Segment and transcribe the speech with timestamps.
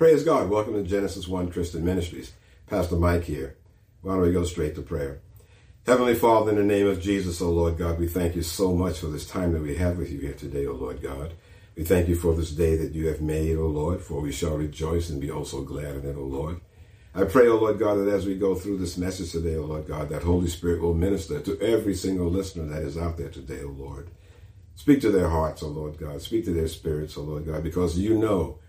[0.00, 0.48] Praise God.
[0.48, 2.32] Welcome to Genesis 1 Christian Ministries.
[2.66, 3.58] Pastor Mike here.
[4.00, 5.20] Why don't we go straight to prayer?
[5.84, 8.74] Heavenly Father, in the name of Jesus, O oh Lord God, we thank you so
[8.74, 11.34] much for this time that we have with you here today, O oh Lord God.
[11.76, 14.56] We thank you for this day that you have made, O Lord, for we shall
[14.56, 16.62] rejoice and be also glad in it, O Lord.
[17.14, 19.86] I pray, O Lord God, that as we go through this message today, O Lord
[19.86, 23.62] God, that Holy Spirit will minister to every single listener that is out there today,
[23.64, 24.08] O Lord.
[24.76, 26.22] Speak to their hearts, O Lord God.
[26.22, 28.60] Speak to their spirits, O Lord God, because you know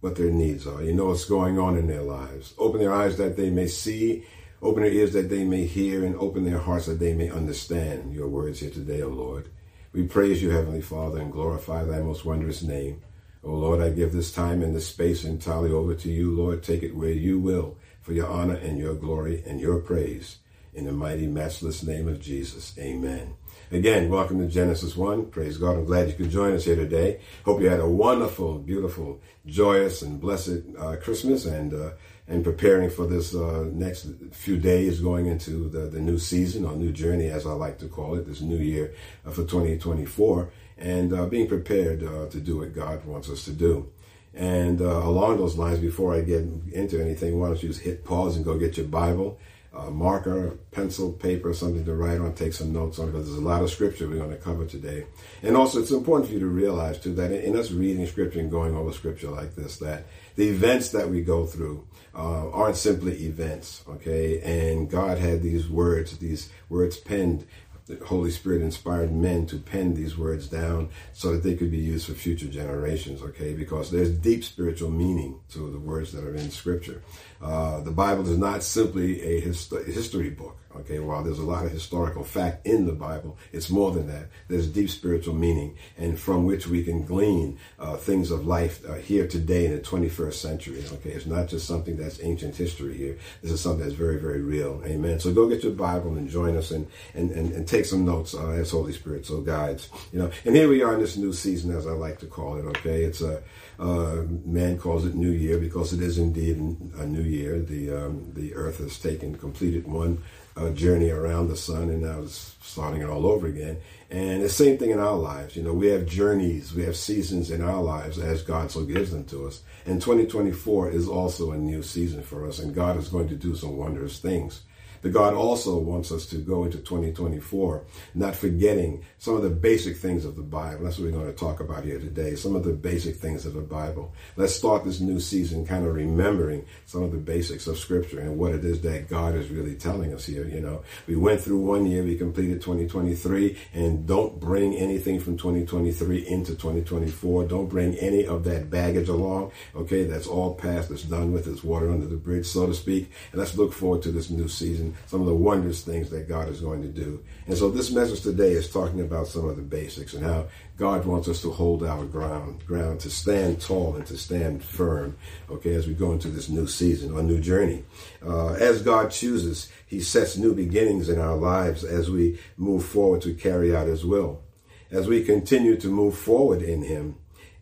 [0.00, 0.82] what their needs are.
[0.82, 2.54] You know what's going on in their lives.
[2.58, 4.24] Open their eyes that they may see,
[4.62, 8.14] open their ears that they may hear, and open their hearts that they may understand
[8.14, 9.48] your words here today, O Lord.
[9.92, 13.02] We praise you, Heavenly Father, and glorify thy most wondrous name.
[13.42, 16.62] O Lord, I give this time and this space entirely over to you, Lord.
[16.62, 20.38] Take it where you will for your honor and your glory and your praise.
[20.72, 22.74] In the mighty, matchless name of Jesus.
[22.78, 23.34] Amen.
[23.72, 25.26] Again, welcome to Genesis 1.
[25.26, 25.76] Praise God.
[25.76, 27.20] I'm glad you could join us here today.
[27.44, 31.90] Hope you had a wonderful, beautiful, joyous, and blessed uh, Christmas and uh,
[32.26, 36.74] and preparing for this uh, next few days going into the, the new season or
[36.74, 38.92] new journey, as I like to call it, this new year
[39.24, 43.52] uh, for 2024, and uh, being prepared uh, to do what God wants us to
[43.52, 43.88] do.
[44.34, 48.34] And along those lines, before I get into anything, why don't you just hit pause
[48.34, 49.38] and go get your Bible
[49.72, 53.42] a marker, pencil, paper, something to write on, take some notes on, because there's a
[53.42, 55.06] lot of scripture we're going to cover today.
[55.42, 58.50] And also, it's important for you to realize, too, that in us reading scripture and
[58.50, 63.24] going over scripture like this, that the events that we go through uh, aren't simply
[63.26, 64.40] events, okay?
[64.40, 67.46] And God had these words, these words penned
[67.90, 71.78] the Holy Spirit inspired men to pen these words down so that they could be
[71.78, 73.52] used for future generations, okay?
[73.52, 77.02] Because there's deep spiritual meaning to the words that are in Scripture.
[77.40, 80.56] Uh, the Bible is not simply a hist- history book.
[80.76, 84.28] Okay, while there's a lot of historical fact in the Bible, it's more than that.
[84.46, 88.94] There's deep spiritual meaning, and from which we can glean uh, things of life uh,
[88.94, 90.84] here today in the 21st century.
[90.92, 93.18] Okay, it's not just something that's ancient history here.
[93.42, 94.80] This is something that's very, very real.
[94.86, 95.18] Amen.
[95.18, 98.34] So go get your Bible and join us and and and, and take some notes
[98.34, 99.88] uh, as Holy Spirit so guides.
[100.12, 102.56] You know, and here we are in this new season, as I like to call
[102.58, 102.64] it.
[102.76, 103.42] Okay, it's a
[103.80, 106.58] uh, man calls it New Year because it is indeed
[106.98, 107.58] a new year.
[107.58, 110.22] The um, the Earth has taken completed one
[110.54, 113.78] uh, journey around the sun, and now it's starting it all over again.
[114.10, 115.56] And the same thing in our lives.
[115.56, 119.12] You know, we have journeys, we have seasons in our lives as God so gives
[119.12, 119.62] them to us.
[119.86, 123.54] And 2024 is also a new season for us, and God is going to do
[123.54, 124.62] some wondrous things.
[125.02, 127.84] But God also wants us to go into 2024
[128.14, 130.84] not forgetting some of the basic things of the Bible.
[130.84, 132.34] That's what we're going to talk about here today.
[132.34, 134.12] Some of the basic things of the Bible.
[134.36, 138.38] Let's start this new season kind of remembering some of the basics of Scripture and
[138.38, 140.46] what it is that God is really telling us here.
[140.46, 145.36] You know, we went through one year, we completed 2023, and don't bring anything from
[145.36, 147.46] 2023 into 2024.
[147.46, 149.52] Don't bring any of that baggage along.
[149.74, 150.90] Okay, that's all past.
[150.90, 151.46] It's done with.
[151.46, 153.10] It's water under the bridge, so to speak.
[153.32, 156.48] And let's look forward to this new season some of the wondrous things that God
[156.48, 157.22] is going to do.
[157.46, 160.46] And so this message today is talking about some of the basics and how
[160.76, 165.16] God wants us to hold our ground, ground to stand tall and to stand firm,
[165.50, 167.84] okay, as we go into this new season or new journey.
[168.24, 173.22] Uh, as God chooses, He sets new beginnings in our lives as we move forward
[173.22, 174.42] to carry out His will.
[174.90, 177.16] As we continue to move forward in Him,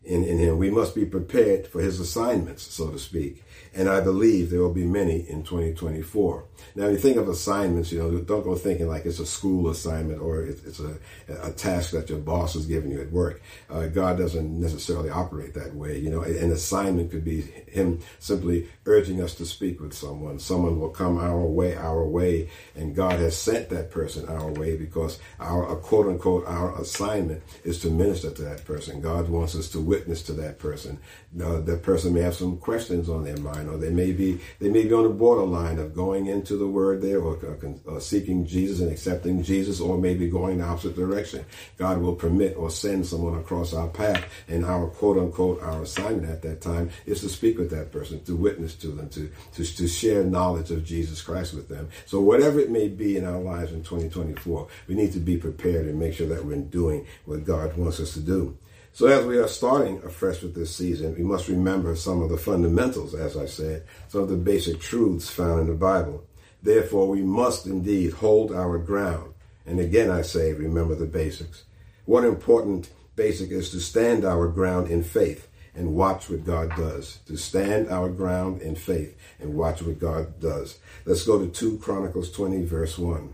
[0.05, 3.43] in, in Him, we must be prepared for His assignments, so to speak
[3.75, 6.45] and I believe there will be many in 2024.
[6.75, 10.21] Now, you think of assignments, you know, don't go thinking like it's a school assignment
[10.21, 10.99] or it's a,
[11.43, 13.43] a task that your boss is giving you at work.
[13.71, 15.99] Uh, God doesn't necessarily operate that way.
[15.99, 20.39] You know, an assignment could be Him simply urging us to speak with someone.
[20.39, 24.77] Someone will come our way, our way, and God has sent that person our way
[24.77, 29.01] because our quote unquote our assignment is to minister to that person.
[29.01, 30.99] God wants us to witness to that person.
[31.41, 34.69] Uh, that person may have some questions on their mind or they may be they
[34.69, 37.39] may be on the borderline of going into the Word there, or,
[37.87, 41.47] or seeking Jesus and accepting Jesus, or maybe going the opposite direction.
[41.79, 46.31] God will permit or send someone across our path, and our quote unquote our assignment
[46.31, 49.65] at that time is to speak with that person, to witness to them, to to,
[49.65, 51.89] to share knowledge of Jesus Christ with them.
[52.05, 55.87] So whatever it may be in our lives in 2024, we need to be prepared
[55.87, 58.57] and make sure that we're doing what God wants us to do.
[58.99, 62.37] So as we are starting afresh with this season, we must remember some of the
[62.37, 66.25] fundamentals, as I said, some of the basic truths found in the Bible.
[66.65, 69.35] Therefore, we must indeed hold our ground.
[69.67, 71.63] And again, I say, remember the basics.
[72.07, 75.47] One important basic is to stand our ground in faith
[75.77, 77.19] and watch what God does.
[77.27, 80.77] To stand our ground in faith and watch what God does.
[81.05, 83.33] Let's go to 2 Chronicles 20, verse 1.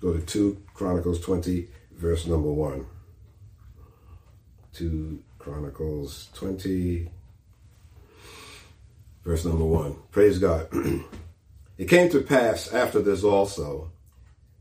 [0.00, 2.86] Go to 2 Chronicles 20, verse number 1.
[4.74, 7.08] 2 Chronicles 20,
[9.24, 9.96] verse number one.
[10.10, 10.66] Praise God.
[11.78, 13.92] it came to pass after this also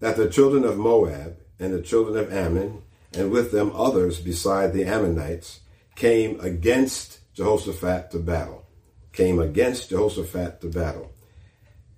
[0.02, 2.84] that the children of Moab and the children of Ammon,
[3.14, 5.62] and with them others beside the Ammonites,
[5.96, 8.68] came against Jehoshaphat to battle.
[9.14, 11.12] Came against Jehoshaphat to battle.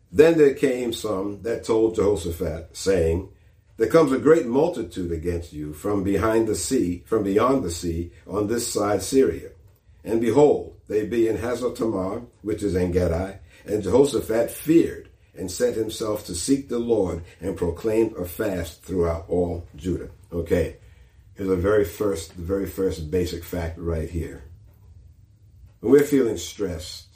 [0.09, 3.29] Then there came some that told Jehoshaphat, saying,
[3.77, 8.11] There comes a great multitude against you from behind the sea, from beyond the sea,
[8.25, 9.49] on this side Syria.
[10.03, 15.51] And behold, they be in Hazar Tamar, which is En Gedi, and Jehoshaphat feared and
[15.51, 20.09] set himself to seek the Lord and proclaimed a fast throughout all Judah.
[20.31, 20.77] Okay,
[21.33, 24.45] here's the very first, the very first basic fact right here.
[25.81, 27.07] When we're feeling stressed,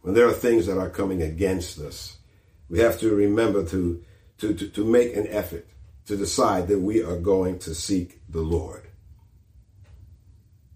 [0.00, 2.16] when there are things that are coming against us,
[2.70, 4.02] we have to remember to,
[4.38, 5.66] to, to, to make an effort
[6.06, 8.82] to decide that we are going to seek the Lord.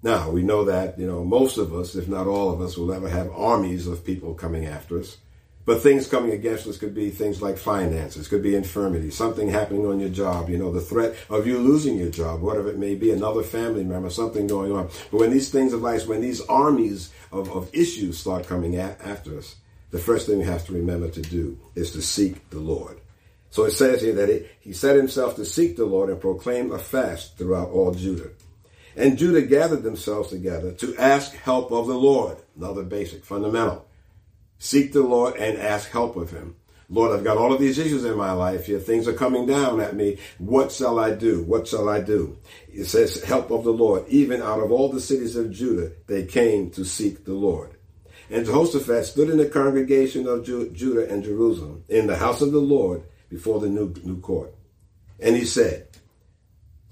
[0.03, 2.93] Now, we know that, you know, most of us, if not all of us, will
[2.93, 5.17] ever have armies of people coming after us.
[5.65, 9.85] But things coming against us could be things like finances, could be infirmity, something happening
[9.85, 12.95] on your job, you know, the threat of you losing your job, whatever it may
[12.95, 14.89] be, another family member, something going on.
[15.11, 19.01] But when these things of life, when these armies of, of issues start coming at,
[19.01, 19.57] after us,
[19.91, 23.01] the first thing we have to remember to do is to seek the Lord.
[23.51, 26.79] So it says here that he, set himself to seek the Lord and proclaim a
[26.79, 28.31] fast throughout all Judah.
[28.97, 32.39] And Judah gathered themselves together to ask help of the Lord.
[32.57, 33.87] Another basic, fundamental.
[34.59, 36.57] Seek the Lord and ask help of him.
[36.89, 38.79] Lord, I've got all of these issues in my life here.
[38.79, 40.19] Things are coming down at me.
[40.39, 41.43] What shall I do?
[41.43, 42.39] What shall I do?
[42.69, 44.07] It says, help of the Lord.
[44.09, 47.77] Even out of all the cities of Judah, they came to seek the Lord.
[48.31, 52.59] And Jehoshaphat stood in the congregation of Judah and Jerusalem in the house of the
[52.59, 54.55] Lord before the new, new court.
[55.19, 55.89] And he said,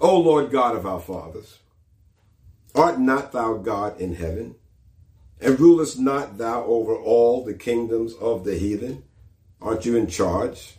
[0.01, 1.59] O Lord God of our fathers,
[2.75, 4.57] art not thou God in heaven?
[5.41, 9.05] And rulest not thou over all the kingdoms of the heathen?
[9.61, 10.75] Aren't you in charge?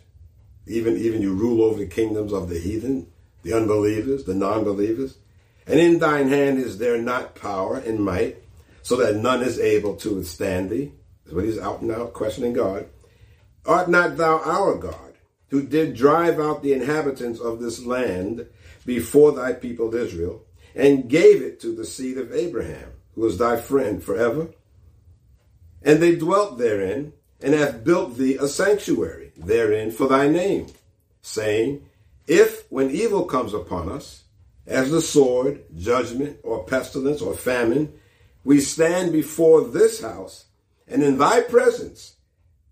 [0.66, 3.06] Even, even you rule over the kingdoms of the heathen,
[3.42, 5.18] the unbelievers, the non-believers.
[5.66, 8.42] And in thine hand is there not power and might,
[8.82, 10.92] so that none is able to withstand thee.
[11.24, 12.88] That's what he's out now questioning God.
[13.64, 15.05] Art not thou our God,
[15.50, 18.46] who did drive out the inhabitants of this land
[18.84, 20.44] before thy people Israel,
[20.74, 22.92] and gave it to the seed of Abraham?
[23.16, 24.48] who was thy friend forever.
[25.82, 30.68] And they dwelt therein, and have built thee a sanctuary therein for thy name,
[31.22, 31.84] saying,
[32.26, 34.24] If when evil comes upon us,
[34.66, 37.92] as the sword, judgment, or pestilence, or famine,
[38.44, 40.46] we stand before this house,
[40.88, 42.16] and in thy presence,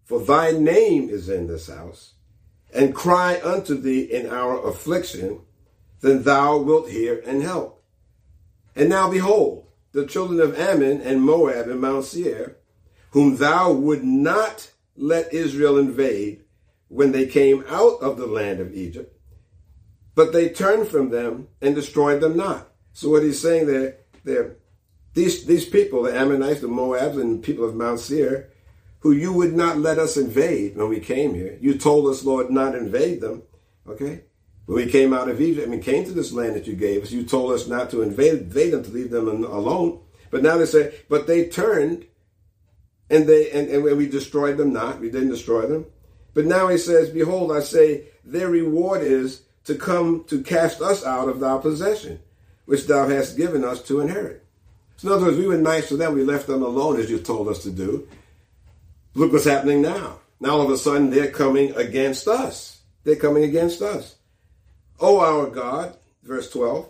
[0.04, 2.13] for thy name is in this house,
[2.74, 5.40] and cry unto thee in our affliction,
[6.00, 7.82] then thou wilt hear and help.
[8.74, 12.56] And now behold, the children of Ammon and Moab and Mount Seir,
[13.10, 16.42] whom thou would not let Israel invade
[16.88, 19.16] when they came out of the land of Egypt,
[20.14, 22.68] but they turned from them and destroyed them not.
[22.92, 24.56] So what he's saying there, there
[25.14, 28.50] these, these people, the Ammonites, the Moabs, and people of Mount Seir,
[29.04, 31.58] who you would not let us invade when we came here.
[31.60, 33.42] You told us, Lord, not invade them.
[33.86, 34.22] Okay?
[34.64, 37.12] When we came out of Egypt and came to this land that you gave us,
[37.12, 40.00] you told us not to invade, invade them, to leave them alone.
[40.30, 42.06] But now they say, but they turned
[43.10, 45.00] and they and, and we destroyed them not.
[45.00, 45.84] We didn't destroy them.
[46.32, 51.04] But now he says, Behold, I say, their reward is to come to cast us
[51.04, 52.20] out of thy possession,
[52.64, 54.46] which thou hast given us to inherit.
[54.96, 56.14] So in other words, we were nice to them.
[56.14, 58.08] We left them alone as you told us to do.
[59.14, 60.18] Look what's happening now.
[60.40, 62.82] Now all of a sudden they're coming against us.
[63.04, 64.16] They're coming against us.
[65.00, 66.88] O our God, verse 12,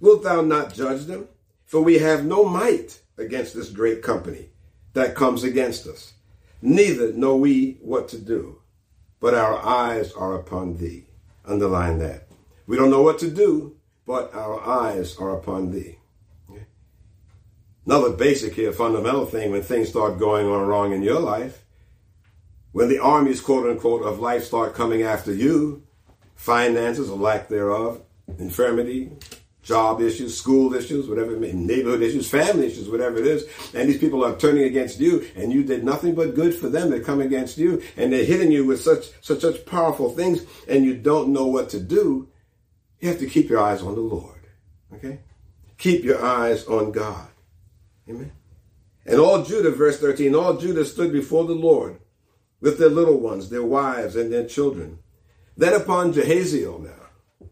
[0.00, 1.28] wilt thou not judge them?
[1.66, 4.50] For we have no might against this great company
[4.92, 6.14] that comes against us.
[6.62, 8.60] Neither know we what to do,
[9.20, 11.06] but our eyes are upon thee.
[11.44, 12.28] Underline that.
[12.66, 15.98] We don't know what to do, but our eyes are upon thee.
[17.84, 21.65] Another basic here, fundamental thing when things start going on wrong in your life,
[22.76, 25.82] when the armies, quote unquote, of life start coming after you,
[26.34, 28.02] finances or lack thereof,
[28.38, 29.10] infirmity,
[29.62, 33.88] job issues, school issues, whatever it may, neighborhood issues, family issues, whatever it is, and
[33.88, 36.90] these people are turning against you, and you did nothing but good for them.
[36.90, 40.84] They come against you, and they're hitting you with such such such powerful things, and
[40.84, 42.28] you don't know what to do.
[43.00, 44.48] You have to keep your eyes on the Lord.
[44.92, 45.20] Okay,
[45.78, 47.28] keep your eyes on God.
[48.06, 48.32] Amen.
[49.06, 52.00] And all Judah, verse thirteen, all Judah stood before the Lord
[52.60, 54.98] with their little ones, their wives, and their children.
[55.56, 57.48] Then upon Jahaziel now,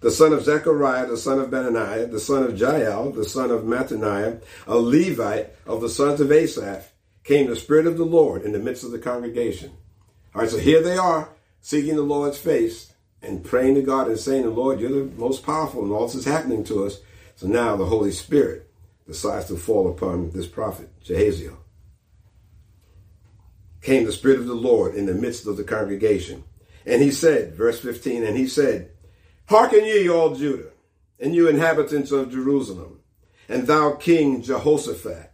[0.00, 3.62] the son of Zechariah, the son of Benaniah, the son of Jael, the son of
[3.62, 6.92] Mattaniah, a Levite of the sons of Asaph,
[7.24, 9.70] came the Spirit of the Lord in the midst of the congregation.
[10.34, 11.28] All right, so here they are
[11.60, 12.92] seeking the Lord's face
[13.22, 16.16] and praying to God and saying, the Lord, you're the most powerful and all this
[16.16, 16.98] is happening to us.
[17.36, 18.68] So now the Holy Spirit
[19.06, 21.61] decides to fall upon this prophet, Jahaziel.
[23.82, 26.44] Came the Spirit of the Lord in the midst of the congregation.
[26.86, 28.90] And he said, verse 15, and he said,
[29.46, 30.70] Hearken ye, all Judah,
[31.20, 33.00] and you inhabitants of Jerusalem,
[33.48, 35.32] and thou King Jehoshaphat,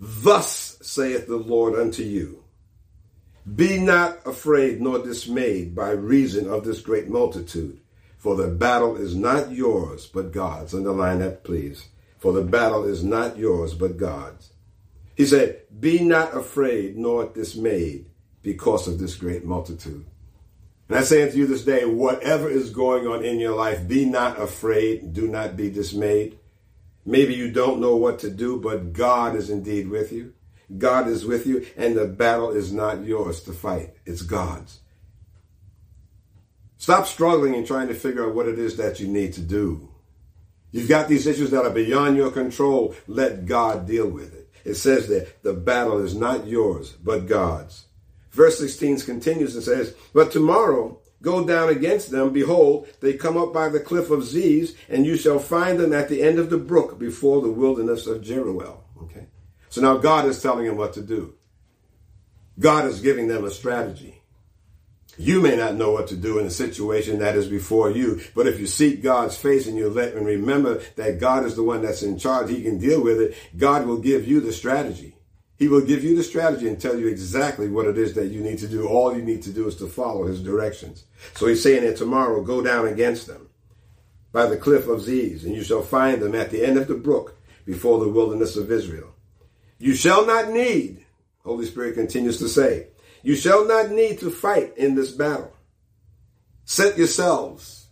[0.00, 2.44] thus saith the Lord unto you,
[3.54, 7.80] Be not afraid nor dismayed by reason of this great multitude,
[8.18, 10.74] for the battle is not yours, but God's.
[10.74, 11.88] Underline that, please.
[12.18, 14.51] For the battle is not yours, but God's.
[15.14, 18.06] He said, Be not afraid nor dismayed
[18.42, 20.04] because of this great multitude.
[20.88, 24.04] And I say unto you this day, whatever is going on in your life, be
[24.04, 26.38] not afraid, do not be dismayed.
[27.04, 30.34] Maybe you don't know what to do, but God is indeed with you.
[30.78, 33.94] God is with you, and the battle is not yours to fight.
[34.06, 34.80] It's God's.
[36.78, 39.88] Stop struggling and trying to figure out what it is that you need to do.
[40.72, 42.94] You've got these issues that are beyond your control.
[43.06, 44.41] Let God deal with it.
[44.64, 47.86] It says that the battle is not yours, but God's.
[48.30, 52.32] Verse 16 continues and says, But tomorrow go down against them.
[52.32, 56.08] Behold, they come up by the cliff of Ziz, and you shall find them at
[56.08, 58.80] the end of the brook before the wilderness of Jeruel.
[59.02, 59.26] Okay.
[59.68, 61.34] So now God is telling them what to do.
[62.58, 64.21] God is giving them a strategy.
[65.18, 68.46] You may not know what to do in the situation that is before you, but
[68.46, 71.82] if you seek God's face and you let and remember that God is the one
[71.82, 73.36] that's in charge, He can deal with it.
[73.56, 75.14] God will give you the strategy.
[75.58, 78.40] He will give you the strategy and tell you exactly what it is that you
[78.40, 78.88] need to do.
[78.88, 81.04] All you need to do is to follow his directions.
[81.34, 83.48] So he's saying that tomorrow go down against them
[84.32, 86.94] by the cliff of Ziz, and you shall find them at the end of the
[86.94, 89.10] brook before the wilderness of Jeruel.
[89.78, 91.04] You shall not need,
[91.44, 92.88] Holy Spirit continues to say,
[93.22, 95.52] you shall not need to fight in this battle.
[96.64, 97.88] Set yourselves,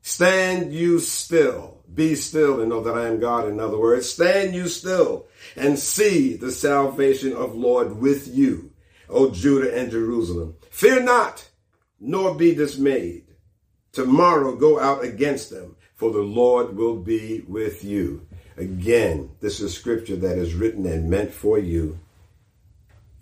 [0.00, 3.48] stand you still be still and know that I am God.
[3.48, 8.72] In other words, stand you still and see the salvation of Lord with you,
[9.08, 10.56] O Judah and Jerusalem.
[10.70, 11.48] Fear not,
[12.00, 13.26] nor be dismayed.
[13.92, 18.26] Tomorrow go out against them, for the Lord will be with you.
[18.56, 21.98] Again, this is scripture that is written and meant for you.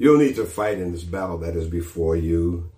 [0.00, 2.72] You'll need to fight in this battle that is before you.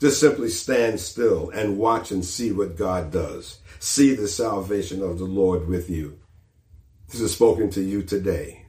[0.00, 3.58] Just simply stand still and watch and see what God does.
[3.80, 6.18] See the salvation of the Lord with you.
[7.10, 8.64] This is spoken to you today.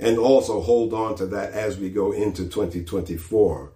[0.00, 3.72] And also hold on to that as we go into 2024,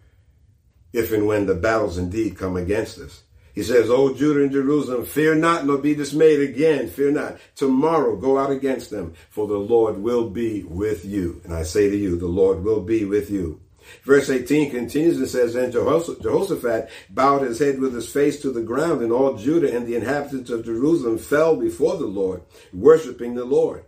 [0.93, 3.23] if and when the battles indeed come against us.
[3.59, 6.87] He says, O Judah and Jerusalem, fear not, nor be dismayed again.
[6.87, 7.39] Fear not.
[7.57, 11.41] Tomorrow go out against them, for the Lord will be with you.
[11.43, 13.61] And I say to you, the Lord will be with you.
[14.05, 18.63] Verse 18 continues and says, And Jehoshaphat bowed his head with his face to the
[18.63, 23.45] ground, and all Judah and the inhabitants of Jerusalem fell before the Lord, worshiping the
[23.45, 23.85] Lord.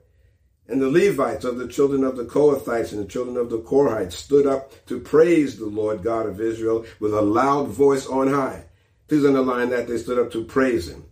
[0.66, 4.14] And the Levites of the children of the Kohathites and the children of the Korhites
[4.14, 8.64] stood up to praise the Lord God of Israel with a loud voice on high.
[9.10, 11.04] Please underline that they stood up to praise him.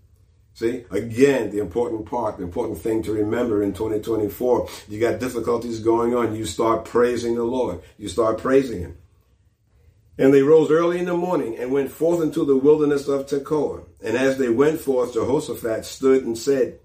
[0.55, 5.81] See, again, the important part, the important thing to remember in 2024, you got difficulties
[5.81, 6.37] going on.
[6.37, 7.81] You start praising the Lord.
[7.97, 8.99] You start praising Him.
[10.17, 13.83] And they rose early in the morning and went forth into the wilderness of Tekoa.
[14.01, 16.79] And as they went forth, Jehoshaphat stood and said,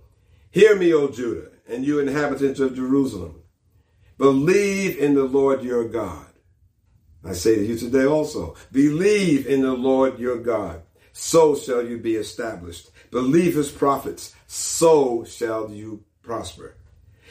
[0.49, 3.43] Hear me, O Judah, and you inhabitants of Jerusalem.
[4.17, 6.25] Believe in the Lord your God.
[7.23, 10.82] I say to you today also, believe in the Lord your God.
[11.13, 12.89] So shall you be established.
[13.11, 16.75] Believe his prophets, so shall you prosper.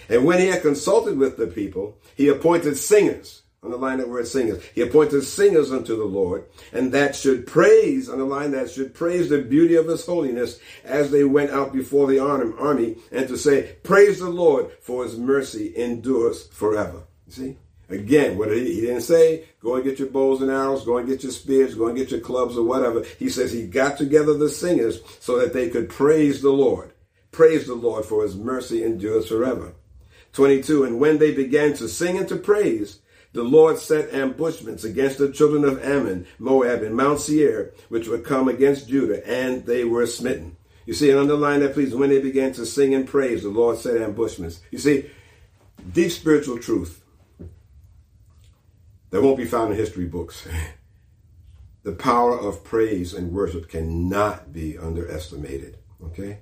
[0.08, 3.42] And when he had consulted with the people, he appointed singers.
[3.64, 4.64] Underline that word singers.
[4.74, 9.40] He appointed singers unto the Lord, and that should praise, underline that should praise the
[9.40, 14.18] beauty of his holiness as they went out before the army, and to say, Praise
[14.18, 17.04] the Lord, for his mercy endures forever.
[17.28, 17.56] You see?
[17.92, 21.08] Again, what he, he didn't say, go and get your bows and arrows, go and
[21.08, 23.04] get your spears, go and get your clubs or whatever.
[23.18, 26.92] He says he got together the singers so that they could praise the Lord.
[27.30, 29.74] Praise the Lord for his mercy endures forever.
[30.32, 30.84] 22.
[30.84, 33.00] And when they began to sing and to praise,
[33.32, 38.24] the Lord set ambushments against the children of Ammon, Moab, and Mount Seir, which would
[38.24, 40.56] come against Judah, and they were smitten.
[40.84, 41.94] You see, and underline that, please.
[41.94, 44.60] When they began to sing and praise, the Lord set ambushments.
[44.70, 45.10] You see,
[45.92, 47.01] deep spiritual truth
[49.12, 50.48] that won't be found in history books.
[51.84, 55.76] the power of praise and worship cannot be underestimated.
[56.02, 56.40] Okay?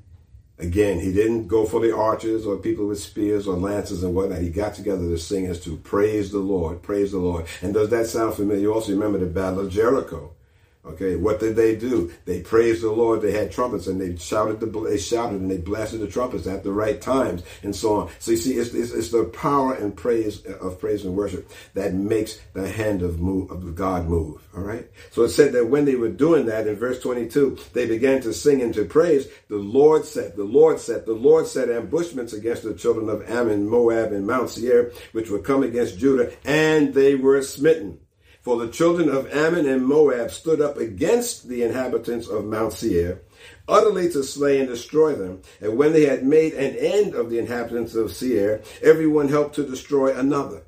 [0.59, 4.43] Again, he didn't go for the archers or people with spears or lances and whatnot.
[4.43, 7.47] He got together to sing as to praise the Lord, praise the Lord.
[7.61, 8.63] And does that sound familiar?
[8.63, 10.35] You also remember the Battle of Jericho.
[10.83, 12.11] Okay, what did they do?
[12.25, 13.21] They praised the Lord.
[13.21, 16.65] They had trumpets and they shouted the they shouted and they blasted the trumpets at
[16.65, 18.11] the right times and so on.
[18.19, 21.93] So you see, it's, it's, it's the power and praise of praise and worship that
[21.93, 24.49] makes the hand of move of God move.
[24.57, 24.91] All right.
[25.11, 28.33] So it said that when they were doing that in verse 22, they began to
[28.33, 29.29] sing and to praise.
[29.49, 33.69] The Lord set, the Lord set, the Lord set ambushments against the children of Ammon,
[33.69, 37.99] Moab, and Mount Seir, which would come against Judah, and they were smitten.
[38.43, 43.21] For the children of Ammon and Moab stood up against the inhabitants of Mount Seir,
[43.69, 45.43] utterly to slay and destroy them.
[45.61, 49.67] And when they had made an end of the inhabitants of Seir, everyone helped to
[49.67, 50.63] destroy another.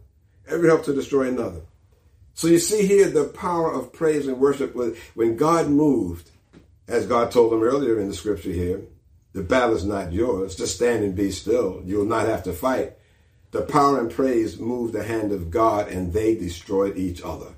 [0.47, 1.63] Every helped to destroy another.
[2.35, 6.31] So you see here the power of praise and worship when God moved,
[6.89, 8.83] as God told them earlier in the scripture here,
[9.33, 10.57] the battle is not yours.
[10.57, 11.81] Just stand and be still.
[11.87, 12.99] You'll not have to fight.
[13.51, 17.55] The power and praise moved the hand of God and they destroyed each other.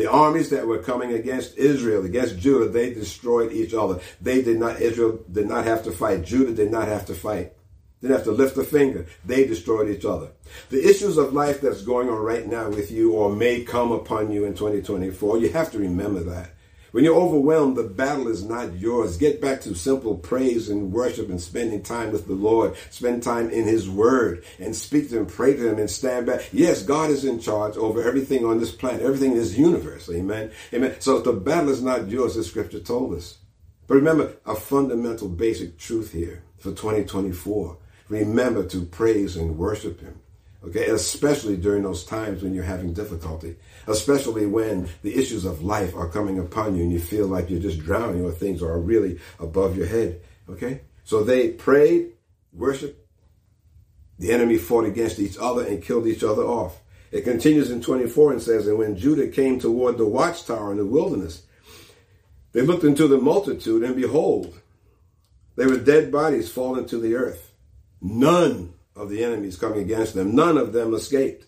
[0.00, 4.00] The armies that were coming against Israel, against Judah, they destroyed each other.
[4.18, 6.24] They did not, Israel did not have to fight.
[6.24, 7.52] Judah did not have to fight.
[8.00, 9.04] Didn't have to lift a finger.
[9.26, 10.30] They destroyed each other.
[10.70, 14.32] The issues of life that's going on right now with you or may come upon
[14.32, 16.54] you in 2024, you have to remember that.
[16.92, 19.16] When you're overwhelmed, the battle is not yours.
[19.16, 22.74] Get back to simple praise and worship and spending time with the Lord.
[22.90, 26.48] Spend time in His Word and speak to Him, pray to Him, and stand back.
[26.52, 30.10] Yes, God is in charge over everything on this planet, everything in this universe.
[30.10, 30.50] Amen.
[30.74, 30.96] Amen.
[31.00, 33.38] So the battle is not yours, as Scripture told us.
[33.86, 37.76] But remember a fundamental basic truth here for 2024.
[38.08, 40.20] Remember to praise and worship Him.
[40.62, 45.94] Okay, especially during those times when you're having difficulty, especially when the issues of life
[45.94, 49.18] are coming upon you and you feel like you're just drowning or things are really
[49.38, 50.20] above your head.
[50.48, 52.12] Okay, so they prayed,
[52.52, 52.96] worshiped.
[54.18, 56.80] The enemy fought against each other and killed each other off.
[57.10, 60.86] It continues in 24 and says, And when Judah came toward the watchtower in the
[60.86, 61.42] wilderness,
[62.52, 64.58] they looked into the multitude, and behold,
[65.56, 67.52] they were dead bodies fallen to the earth.
[68.00, 70.34] None of the enemies coming against them.
[70.34, 71.46] None of them escaped.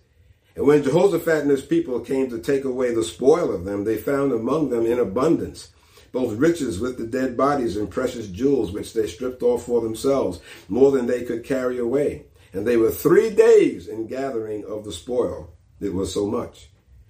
[0.54, 3.96] And when Jehoshaphat and his people came to take away the spoil of them, they
[3.96, 5.72] found among them in abundance
[6.12, 10.40] both riches with the dead bodies and precious jewels, which they stripped off for themselves,
[10.68, 12.26] more than they could carry away.
[12.52, 15.54] And they were three days in gathering of the spoil.
[15.80, 16.68] It was so much.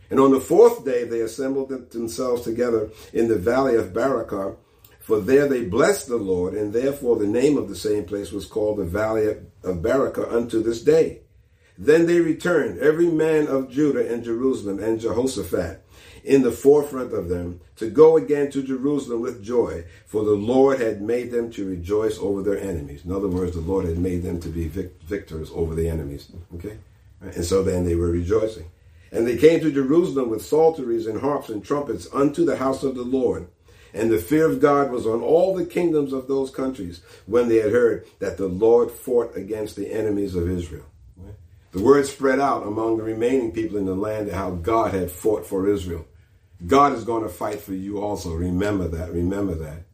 [0.08, 4.56] And on the fourth day they assembled themselves together in the valley of Berachah,
[5.00, 8.46] for there they blessed the Lord, and therefore the name of the same place was
[8.46, 11.22] called the Valley of Berachah unto this day.
[11.78, 15.84] Then they returned, every man of Judah and Jerusalem and Jehoshaphat,
[16.24, 20.80] in the forefront of them, to go again to Jerusalem with joy, for the Lord
[20.80, 23.04] had made them to rejoice over their enemies.
[23.04, 26.30] In other words, the Lord had made them to be victors over the enemies.
[26.54, 26.78] Okay?
[27.20, 28.66] And so then they were rejoicing.
[29.10, 32.94] And they came to Jerusalem with psalteries and harps and trumpets unto the house of
[32.94, 33.48] the Lord.
[33.92, 37.56] And the fear of God was on all the kingdoms of those countries when they
[37.56, 40.86] had heard that the Lord fought against the enemies of Israel.
[41.72, 45.46] The word spread out among the remaining people in the land how God had fought
[45.46, 46.06] for Israel.
[46.66, 48.34] God is going to fight for you also.
[48.34, 49.10] Remember that.
[49.12, 49.84] Remember that.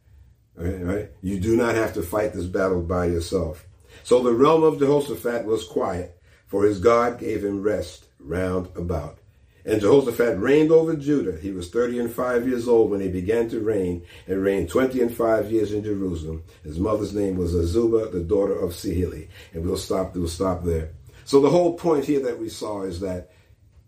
[0.55, 1.11] Right, right?
[1.21, 3.65] You do not have to fight this battle by yourself.
[4.03, 9.19] So the realm of Jehoshaphat was quiet, for his God gave him rest round about.
[9.65, 11.39] And Jehoshaphat reigned over Judah.
[11.39, 15.01] He was thirty and five years old when he began to reign, and reigned twenty
[15.01, 16.43] and five years in Jerusalem.
[16.63, 19.29] His mother's name was Azubah, the daughter of Shilhi.
[19.53, 20.91] And we'll stop, we'll stop there.
[21.29, 23.29] So the whole point here that we saw is that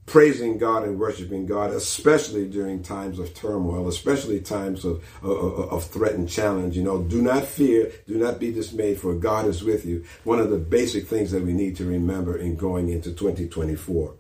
[0.06, 5.84] praising God and worshiping God, especially during times of turmoil, especially times of, of, of,
[5.86, 6.78] threat and challenge.
[6.78, 10.06] You know, do not fear, do not be dismayed, for God is with you.
[10.24, 14.14] One of the basic things that we need to remember in going into 2024.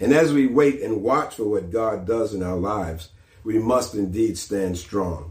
[0.00, 3.08] And as we wait and watch for what God does in our lives,
[3.42, 5.30] we must indeed stand strong.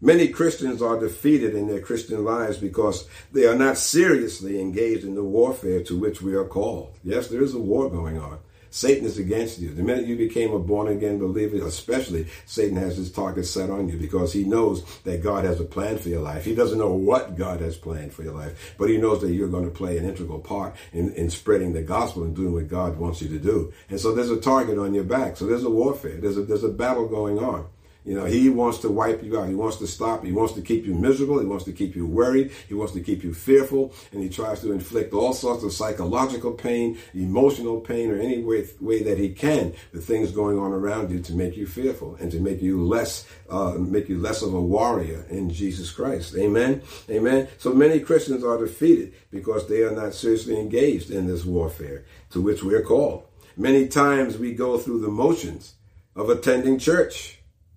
[0.00, 5.14] Many Christians are defeated in their Christian lives because they are not seriously engaged in
[5.14, 6.94] the warfare to which we are called.
[7.02, 8.38] Yes, there is a war going on.
[8.68, 9.72] Satan is against you.
[9.72, 13.88] The minute you became a born again believer, especially, Satan has his target set on
[13.88, 16.44] you because he knows that God has a plan for your life.
[16.44, 19.48] He doesn't know what God has planned for your life, but he knows that you're
[19.48, 22.98] going to play an integral part in, in spreading the gospel and doing what God
[22.98, 23.72] wants you to do.
[23.88, 25.38] And so there's a target on your back.
[25.38, 26.18] So there's a warfare.
[26.20, 27.66] There's a, there's a battle going on.
[28.06, 29.48] You know, he wants to wipe you out.
[29.48, 30.24] He wants to stop.
[30.24, 31.40] He wants to keep you miserable.
[31.40, 32.52] He wants to keep you worried.
[32.68, 33.92] He wants to keep you fearful.
[34.12, 38.68] And he tries to inflict all sorts of psychological pain, emotional pain, or any way,
[38.80, 42.30] way that he can, the things going on around you to make you fearful and
[42.30, 46.36] to make you less, uh, make you less of a warrior in Jesus Christ.
[46.36, 46.82] Amen.
[47.10, 47.48] Amen.
[47.58, 52.40] So many Christians are defeated because they are not seriously engaged in this warfare to
[52.40, 53.24] which we're called.
[53.56, 55.74] Many times we go through the motions
[56.14, 57.35] of attending church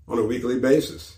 [0.10, 1.18] on a weekly basis.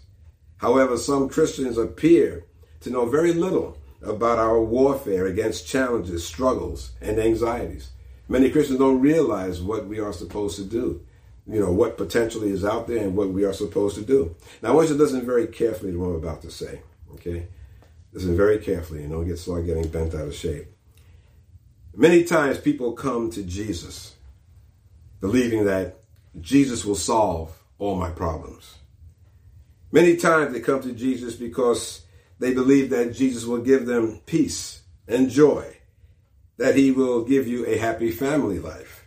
[0.58, 2.46] However, some Christians appear
[2.82, 7.92] to know very little about our warfare against challenges, struggles, and anxieties.
[8.28, 11.06] Many Christians don't realize what we are supposed to do,
[11.48, 14.36] you know, what potentially is out there and what we are supposed to do.
[14.62, 16.82] Now, I want you to listen very carefully to what I'm about to say,
[17.14, 17.48] okay?
[18.14, 20.68] Listen very carefully and don't get start getting bent out of shape.
[21.96, 24.16] Many times people come to Jesus
[25.20, 26.00] believing that
[26.40, 28.78] Jesus will solve all my problems.
[29.92, 32.02] Many times they come to Jesus because
[32.40, 35.78] they believe that Jesus will give them peace and joy,
[36.58, 39.06] that he will give you a happy family life.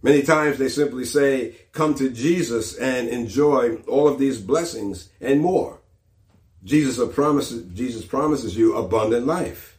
[0.00, 5.40] Many times they simply say, come to Jesus and enjoy all of these blessings and
[5.40, 5.80] more.
[6.62, 9.78] Jesus promises, Jesus promises you abundant life.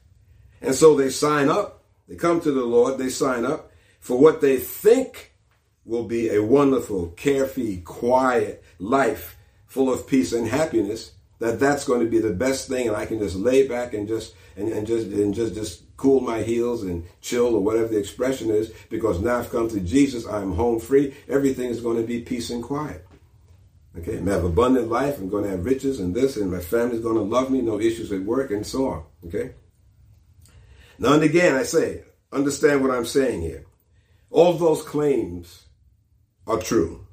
[0.62, 4.42] And so they sign up, they come to the Lord, they sign up for what
[4.42, 5.34] they think
[5.86, 9.38] will be a wonderful, carefree, quiet life
[9.70, 13.06] full of peace and happiness, that that's going to be the best thing and I
[13.06, 16.84] can just lay back and just and, and just and just just cool my heels
[16.84, 20.80] and chill or whatever the expression is because now I've come to Jesus, I'm home
[20.80, 23.06] free, everything is going to be peace and quiet.
[23.98, 26.52] Okay, I'm going to have abundant life, I'm going to have riches and this, and
[26.52, 29.04] my family's going to love me, no issues at work, and so on.
[29.28, 29.52] Okay.
[30.98, 33.66] Now and again, I say, understand what I'm saying here.
[34.30, 35.66] All those claims
[36.48, 37.08] are true.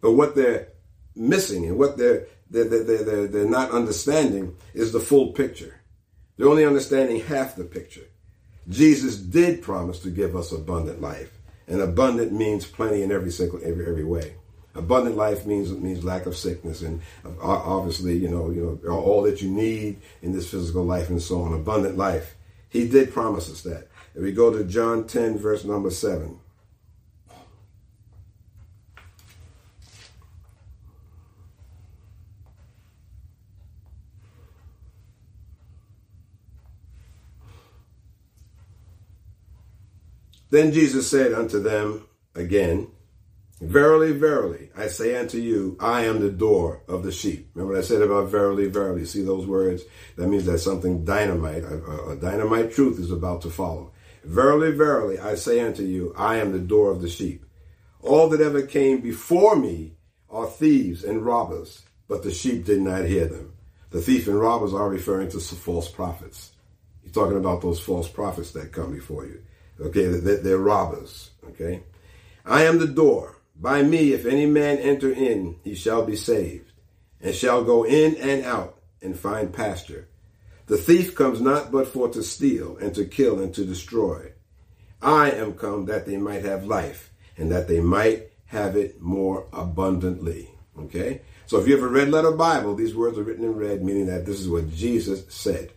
[0.00, 0.68] But what they're
[1.16, 5.80] missing and what they're, they're, they're, they're, they're not understanding is the full picture.
[6.36, 8.08] They're only understanding half the picture.
[8.68, 11.38] Jesus did promise to give us abundant life.
[11.66, 14.34] And abundant means plenty in every single every every way.
[14.74, 17.00] Abundant life means means lack of sickness and
[17.40, 21.42] obviously you know you know all that you need in this physical life and so
[21.42, 21.54] on.
[21.54, 22.34] Abundant life.
[22.68, 23.88] He did promise us that.
[24.14, 26.38] If we go to John 10 verse number 7.
[40.50, 42.88] Then Jesus said unto them again,
[43.60, 47.50] Verily, verily, I say unto you, I am the door of the sheep.
[47.54, 49.04] Remember what I said about verily, verily.
[49.04, 49.82] See those words?
[50.16, 53.92] That means that something dynamite, a, a dynamite truth is about to follow.
[54.24, 57.44] Verily, verily, I say unto you, I am the door of the sheep.
[58.02, 59.96] All that ever came before me
[60.28, 63.54] are thieves and robbers, but the sheep did not hear them.
[63.90, 66.52] The thief and robbers are referring to false prophets.
[67.02, 69.42] He's talking about those false prophets that come before you.
[69.80, 71.30] Okay, they're robbers.
[71.48, 71.82] Okay.
[72.44, 73.36] I am the door.
[73.56, 76.72] By me, if any man enter in, he shall be saved,
[77.20, 80.08] and shall go in and out and find pasture.
[80.66, 84.32] The thief comes not but for to steal, and to kill, and to destroy.
[85.00, 89.46] I am come that they might have life, and that they might have it more
[89.52, 90.50] abundantly.
[90.78, 91.20] Okay?
[91.46, 94.06] So if you have a red letter Bible, these words are written in red, meaning
[94.06, 95.70] that this is what Jesus said.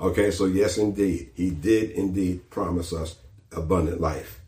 [0.00, 3.16] Okay, so yes, indeed, he did indeed promise us
[3.54, 4.40] abundant life.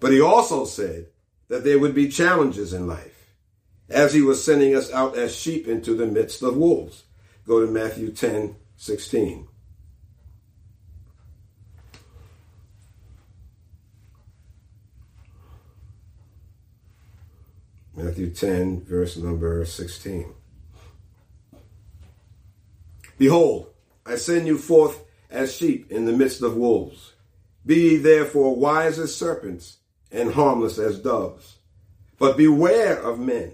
[0.00, 1.06] But he also said
[1.48, 3.32] that there would be challenges in life
[3.88, 7.04] as he was sending us out as sheep into the midst of wolves.
[7.46, 9.48] Go to Matthew 10 16.
[17.96, 20.34] Matthew 10, verse number 16.
[23.16, 23.70] Behold,
[24.04, 27.13] I send you forth as sheep in the midst of wolves.
[27.66, 29.78] Be ye therefore wise as serpents
[30.10, 31.58] and harmless as doves.
[32.18, 33.52] But beware of men,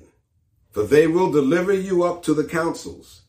[0.71, 3.23] for they will deliver you up to the councils,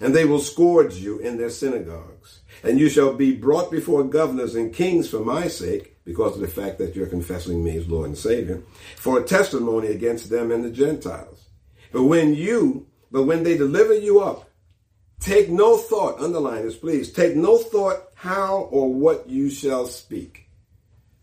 [0.00, 2.40] and they will scourge you in their synagogues.
[2.62, 6.48] And you shall be brought before governors and kings for my sake, because of the
[6.48, 8.62] fact that you're confessing me as Lord and Savior,
[8.96, 11.48] for a testimony against them and the Gentiles.
[11.92, 14.47] But when you, but when they deliver you up,
[15.20, 20.48] Take no thought, underline this please, take no thought how or what you shall speak.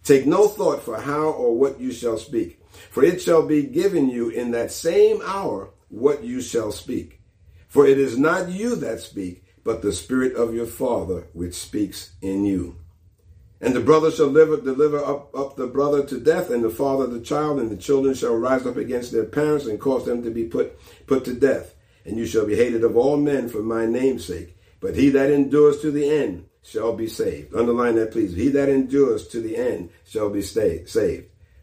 [0.03, 4.09] Take no thought for how or what you shall speak, for it shall be given
[4.09, 7.21] you in that same hour what you shall speak.
[7.67, 12.13] For it is not you that speak, but the Spirit of your Father which speaks
[12.21, 12.77] in you.
[13.61, 17.07] And the brother shall deliver, deliver up, up the brother to death, and the father
[17.07, 20.29] the child, and the children shall rise up against their parents and cause them to
[20.29, 20.77] be put,
[21.07, 21.73] put to death.
[22.05, 24.55] And you shall be hated of all men for my name's sake.
[24.79, 27.55] But he that endures to the end shall be saved.
[27.55, 28.33] Underline that, please.
[28.35, 30.93] He that endures to the end shall be saved.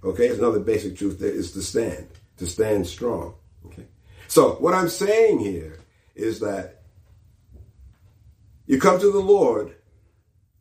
[0.04, 3.34] Okay, it's another basic truth there is to stand, to stand strong.
[3.66, 3.86] Okay.
[4.26, 5.78] So what I'm saying here
[6.16, 6.82] is that
[8.66, 9.74] you come to the Lord,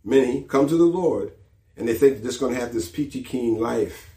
[0.04, 1.34] many come to the Lord,
[1.78, 4.11] and they think they're just going to have this peachy keen life.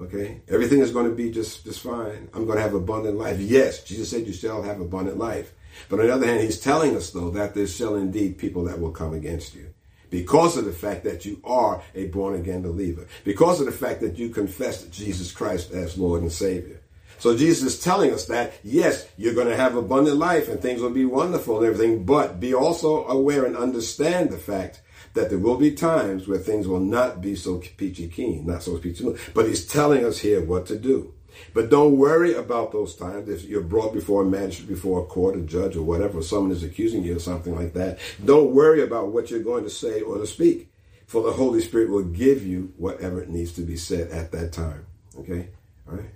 [0.00, 0.40] Okay?
[0.48, 2.28] Everything is going to be just, just fine.
[2.32, 3.38] I'm going to have abundant life.
[3.38, 5.52] Yes, Jesus said you shall have abundant life.
[5.88, 8.80] But on the other hand, he's telling us, though, that there shall indeed people that
[8.80, 9.72] will come against you
[10.10, 14.00] because of the fact that you are a born again believer, because of the fact
[14.00, 16.80] that you confess Jesus Christ as Lord and Savior.
[17.18, 20.80] So Jesus is telling us that, yes, you're going to have abundant life and things
[20.80, 24.80] will be wonderful and everything, but be also aware and understand the fact
[25.14, 28.78] that there will be times where things will not be so peachy keen, not so
[28.78, 29.18] peachy keen.
[29.34, 31.14] But he's telling us here what to do.
[31.54, 33.28] But don't worry about those times.
[33.28, 36.62] If you're brought before a magistrate, before a court, a judge, or whatever, someone is
[36.62, 40.18] accusing you of something like that, don't worry about what you're going to say or
[40.18, 40.68] to speak.
[41.06, 44.86] For the Holy Spirit will give you whatever needs to be said at that time.
[45.18, 45.48] Okay?
[45.88, 46.10] All right?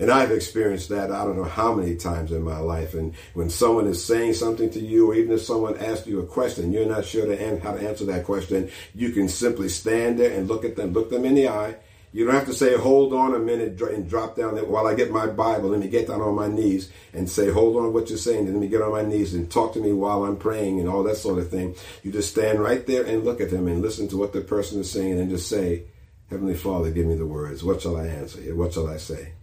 [0.00, 2.94] And I've experienced that I don't know how many times in my life.
[2.94, 6.26] And when someone is saying something to you, or even if someone asks you a
[6.26, 10.32] question, you're not sure to how to answer that question, you can simply stand there
[10.32, 11.76] and look at them, look them in the eye,
[12.12, 14.94] you don't have to say, hold on a minute and drop down there while I
[14.94, 15.68] get my Bible.
[15.68, 18.46] Let me get down on my knees and say, hold on what you're saying.
[18.46, 21.04] Let me get on my knees and talk to me while I'm praying and all
[21.04, 21.76] that sort of thing.
[22.02, 24.80] You just stand right there and look at them and listen to what the person
[24.80, 25.84] is saying and just say,
[26.30, 27.62] Heavenly Father, give me the words.
[27.62, 28.40] What shall I answer?
[28.56, 29.34] What shall I say?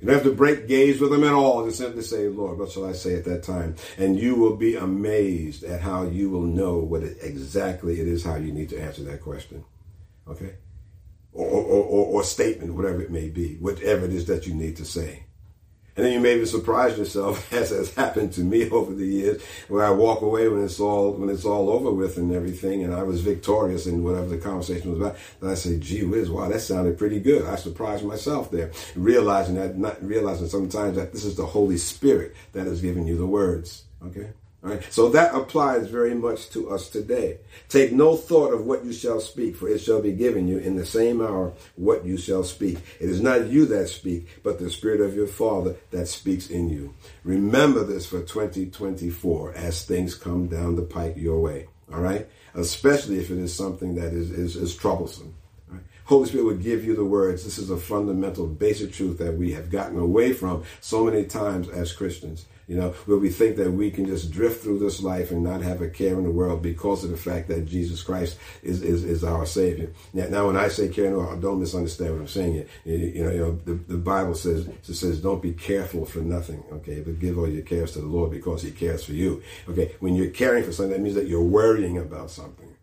[0.00, 1.64] You don't have to break gaze with them at all.
[1.66, 3.76] Just simply say, Lord, what shall I say at that time?
[3.98, 8.24] And you will be amazed at how you will know what it, exactly it is
[8.24, 9.64] how you need to answer that question.
[10.26, 10.54] Okay?
[11.32, 14.76] or, or, or, or statement, whatever it may be, whatever it is that you need
[14.76, 15.24] to say.
[16.00, 19.42] And then you may be surprised yourself, as has happened to me over the years,
[19.68, 22.94] where I walk away when it's all when it's all over with and everything, and
[22.94, 25.18] I was victorious in whatever the conversation was about.
[25.42, 29.56] And I say, "Gee whiz, wow, that sounded pretty good." I surprised myself there, realizing
[29.56, 33.26] that, not realizing sometimes that this is the Holy Spirit that is giving you the
[33.26, 33.84] words.
[34.02, 34.30] Okay.
[34.62, 34.84] Right?
[34.92, 37.38] So that applies very much to us today.
[37.70, 40.76] Take no thought of what you shall speak, for it shall be given you in
[40.76, 42.78] the same hour what you shall speak.
[43.00, 46.68] It is not you that speak, but the Spirit of your Father that speaks in
[46.68, 46.94] you.
[47.24, 51.68] Remember this for 2024 as things come down the pike your way.
[51.90, 52.28] All right?
[52.54, 55.34] Especially if it is something that is, is, is troublesome.
[56.10, 57.44] Holy Spirit would give you the words.
[57.44, 61.68] This is a fundamental, basic truth that we have gotten away from so many times
[61.68, 62.46] as Christians.
[62.70, 65.60] You know, where we think that we can just drift through this life and not
[65.60, 69.02] have a care in the world because of the fact that Jesus Christ is, is,
[69.02, 69.90] is our Savior.
[70.12, 72.68] Now, now, when I say care in the world, don't misunderstand what I'm saying.
[72.84, 76.20] You, you know, you know the, the Bible says, it says, don't be careful for
[76.20, 79.42] nothing, okay, but give all your cares to the Lord because He cares for you.
[79.68, 82.76] Okay, when you're caring for something, that means that you're worrying about something.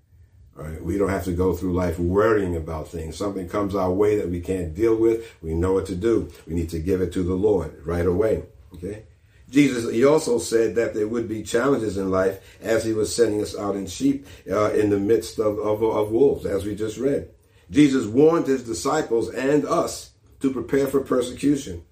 [0.54, 3.15] Right, we don't have to go through life worrying about things.
[3.15, 5.34] Something comes our way that we can't deal with.
[5.41, 6.30] We know what to do.
[6.45, 8.43] We need to give it to the Lord right away.
[8.73, 9.04] Okay.
[9.50, 13.42] Jesus, he also said that there would be challenges in life as he was sending
[13.42, 16.98] us out in sheep uh, in the midst of, of, of wolves, as we just
[16.98, 17.30] read.
[17.72, 21.84] Jesus warned his disciples and us to prepare for persecution.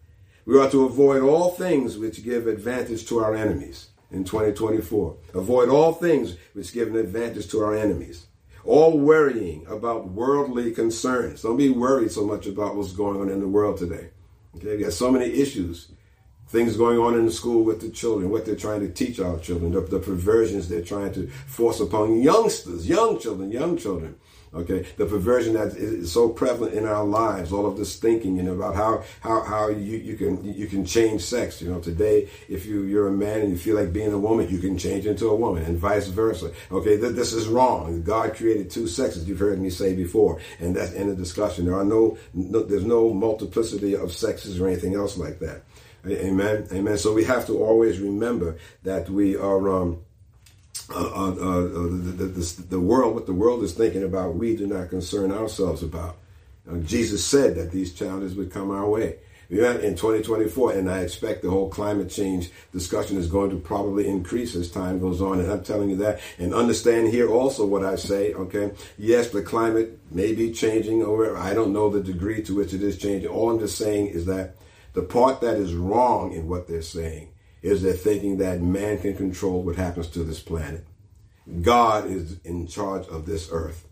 [0.45, 5.17] We are to avoid all things which give advantage to our enemies in 2024.
[5.33, 8.27] Avoid all things which give an advantage to our enemies.
[8.63, 11.41] All worrying about worldly concerns.
[11.41, 14.09] Don't be worried so much about what's going on in the world today.
[14.55, 15.89] Okay, we got so many issues
[16.47, 19.39] things going on in the school with the children, what they're trying to teach our
[19.39, 24.15] children, the, the, perversions they're trying to force upon youngsters, young children, young children.
[24.55, 28.43] Okay, the perversion that is so prevalent in our lives, all of this thinking, you
[28.43, 31.61] know, about how how how you, you can you can change sex.
[31.61, 34.47] You know, today if you you're a man and you feel like being a woman,
[34.47, 36.53] you can change into a woman, and vice versa.
[36.71, 38.01] Okay, th- this is wrong.
[38.03, 39.27] God created two sexes.
[39.27, 41.65] You've heard me say before, and that's in the discussion.
[41.65, 45.63] There are no, no there's no multiplicity of sexes or anything else like that.
[46.07, 46.67] Amen.
[46.71, 46.97] Amen.
[46.97, 50.01] So we have to always remember that we are um,
[50.93, 54.67] uh, uh, uh, the, the, the, world, what the world is thinking about, we do
[54.67, 56.17] not concern ourselves about.
[56.83, 59.17] Jesus said that these challenges would come our way.
[59.49, 64.55] In 2024, and I expect the whole climate change discussion is going to probably increase
[64.55, 65.39] as time goes on.
[65.39, 66.19] And I'm telling you that.
[66.39, 68.71] And understand here also what I say, okay?
[68.97, 72.81] Yes, the climate may be changing, or I don't know the degree to which it
[72.81, 73.29] is changing.
[73.29, 74.55] All I'm just saying is that
[74.95, 77.29] the part that is wrong in what they're saying
[77.61, 80.85] is they're thinking that man can control what happens to this planet.
[81.61, 83.87] God is in charge of this earth.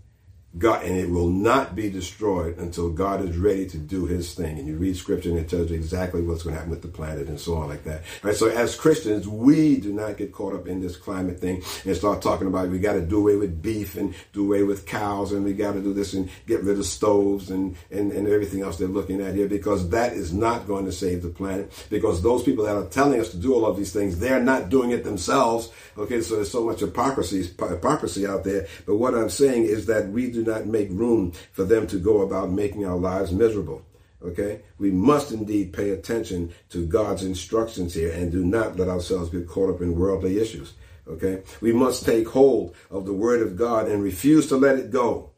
[0.56, 4.60] God, and it will not be destroyed until God is ready to do his thing.
[4.60, 6.88] And you read scripture and it tells you exactly what's going to happen with the
[6.88, 8.02] planet and so on like that.
[8.24, 8.36] All right.
[8.36, 12.22] So as Christians, we do not get caught up in this climate thing and start
[12.22, 15.44] talking about we got to do away with beef and do away with cows and
[15.44, 18.78] we got to do this and get rid of stoves and, and, and everything else
[18.78, 22.44] they're looking at here because that is not going to save the planet because those
[22.44, 25.04] people that are telling us to do all of these things, they're not doing it
[25.04, 25.72] themselves.
[25.98, 26.22] Okay.
[26.22, 28.68] So there's so much hypocrisy, hypocrisy out there.
[28.86, 32.22] But what I'm saying is that we do not make room for them to go
[32.22, 33.86] about making our lives miserable.
[34.24, 34.62] Okay?
[34.78, 39.48] We must indeed pay attention to God's instructions here and do not let ourselves get
[39.48, 40.74] caught up in worldly issues.
[41.08, 41.44] Okay?
[41.62, 45.32] We must take hold of the Word of God and refuse to let it go.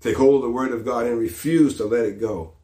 [0.00, 2.54] Take hold of the Word of God and refuse to let it go.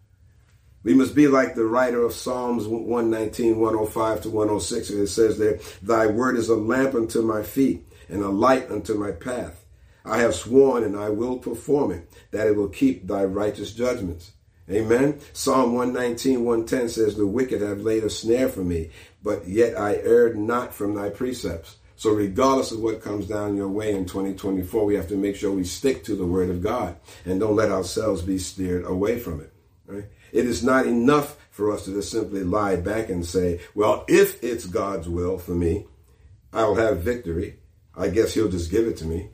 [0.84, 4.90] We must be like the writer of Psalms 119, 105 to 106.
[4.90, 8.70] And it says there, Thy word is a lamp unto my feet and a light
[8.70, 9.63] unto my path.
[10.04, 14.32] I have sworn and I will perform it, that it will keep thy righteous judgments.
[14.70, 15.20] Amen.
[15.32, 18.90] Psalm 119, 110 says, The wicked have laid a snare for me,
[19.22, 21.76] but yet I erred not from thy precepts.
[21.96, 25.52] So regardless of what comes down your way in 2024, we have to make sure
[25.52, 29.40] we stick to the word of God and don't let ourselves be steered away from
[29.40, 29.52] it.
[29.86, 30.04] Right?
[30.32, 34.42] It is not enough for us to just simply lie back and say, well, if
[34.42, 35.86] it's God's will for me,
[36.52, 37.60] I'll have victory.
[37.96, 39.30] I guess he'll just give it to me.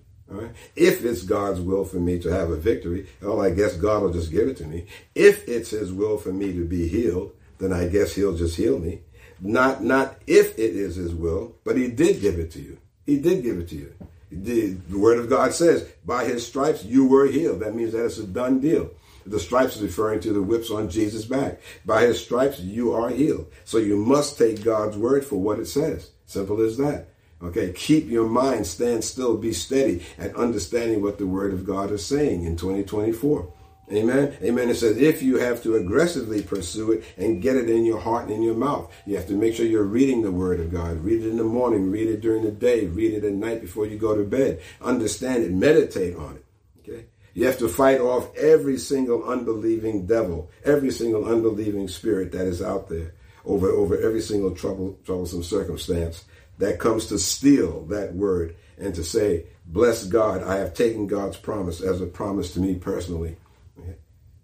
[0.76, 4.12] If it's God's will for me to have a victory, well, I guess God will
[4.12, 4.86] just give it to me.
[5.14, 8.78] If it's His will for me to be healed, then I guess He'll just heal
[8.78, 9.00] me.
[9.40, 12.78] Not not if it is His will, but He did give it to you.
[13.06, 13.94] He did give it to you.
[14.30, 18.04] The, the Word of God says, "By His stripes you were healed." That means that
[18.04, 18.90] it's a done deal.
[19.26, 21.60] The stripes is referring to the whips on Jesus' back.
[21.84, 23.50] By His stripes you are healed.
[23.64, 26.10] So you must take God's word for what it says.
[26.26, 27.09] Simple as that.
[27.42, 31.90] Okay, keep your mind, stand still, be steady, and understanding what the Word of God
[31.90, 33.50] is saying in 2024.
[33.92, 34.37] Amen.
[34.42, 34.68] Amen.
[34.68, 38.26] It says if you have to aggressively pursue it and get it in your heart
[38.26, 41.03] and in your mouth, you have to make sure you're reading the Word of God.
[41.03, 43.87] Read it in the morning, read it during the day, read it at night before
[43.87, 44.61] you go to bed.
[44.81, 46.44] Understand it, meditate on it.
[46.79, 47.07] Okay.
[47.35, 52.62] You have to fight off every single unbelieving devil, every single unbelieving spirit that is
[52.62, 56.24] out there over, over every single trouble, troublesome circumstance
[56.60, 61.36] that comes to steal that word and to say, bless God, I have taken God's
[61.36, 63.36] promise as a promise to me personally.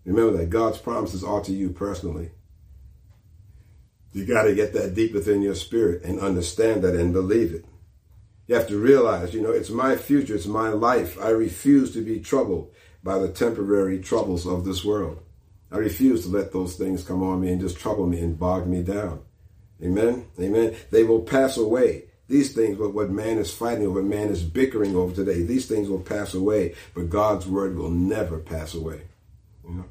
[0.04, 2.30] Remember that God's promises are to you personally.
[4.12, 7.66] You got to get that deep within your spirit and understand that and believe it.
[8.46, 11.20] You have to realize, you know, it's my future, it's my life.
[11.20, 15.22] I refuse to be troubled by the temporary troubles of this world.
[15.70, 18.66] I refuse to let those things come on me and just trouble me and bog
[18.66, 19.25] me down.
[19.82, 20.26] Amen.
[20.40, 20.74] Amen.
[20.90, 22.04] They will pass away.
[22.28, 25.88] These things, what, what man is fighting over, man is bickering over today, these things
[25.88, 29.02] will pass away, but God's word will never pass away.
[29.68, 29.84] You know?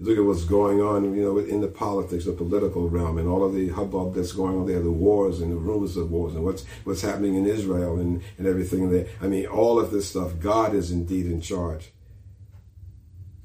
[0.00, 3.44] look at what's going on, you know, in the politics, the political realm, and all
[3.44, 6.44] of the hubbub that's going on there, the wars and the rumors of wars, and
[6.44, 9.06] what's what's happening in Israel and, and everything there.
[9.20, 11.90] I mean, all of this stuff, God is indeed in charge.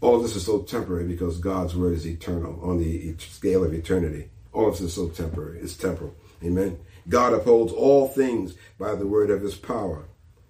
[0.01, 3.73] All of this is so temporary because God's word is eternal on the scale of
[3.73, 4.29] eternity.
[4.53, 5.59] All of this is so temporary.
[5.59, 6.15] It's temporal.
[6.43, 6.79] Amen.
[7.09, 10.05] God upholds all things by the word of his power.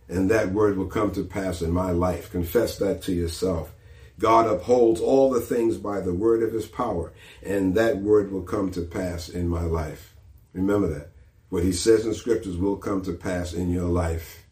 [0.09, 2.31] And that word will come to pass in my life.
[2.31, 3.73] Confess that to yourself.
[4.19, 7.13] God upholds all the things by the word of his power.
[7.41, 10.13] And that word will come to pass in my life.
[10.53, 11.09] Remember that.
[11.49, 14.43] What he says in scriptures will come to pass in your life.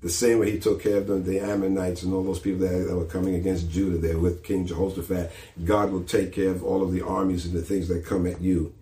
[0.00, 2.86] The same way he took care of the, the Ammonites and all those people that,
[2.86, 5.32] that were coming against Judah there with King Jehoshaphat.
[5.64, 8.40] God will take care of all of the armies and the things that come at
[8.40, 8.72] you.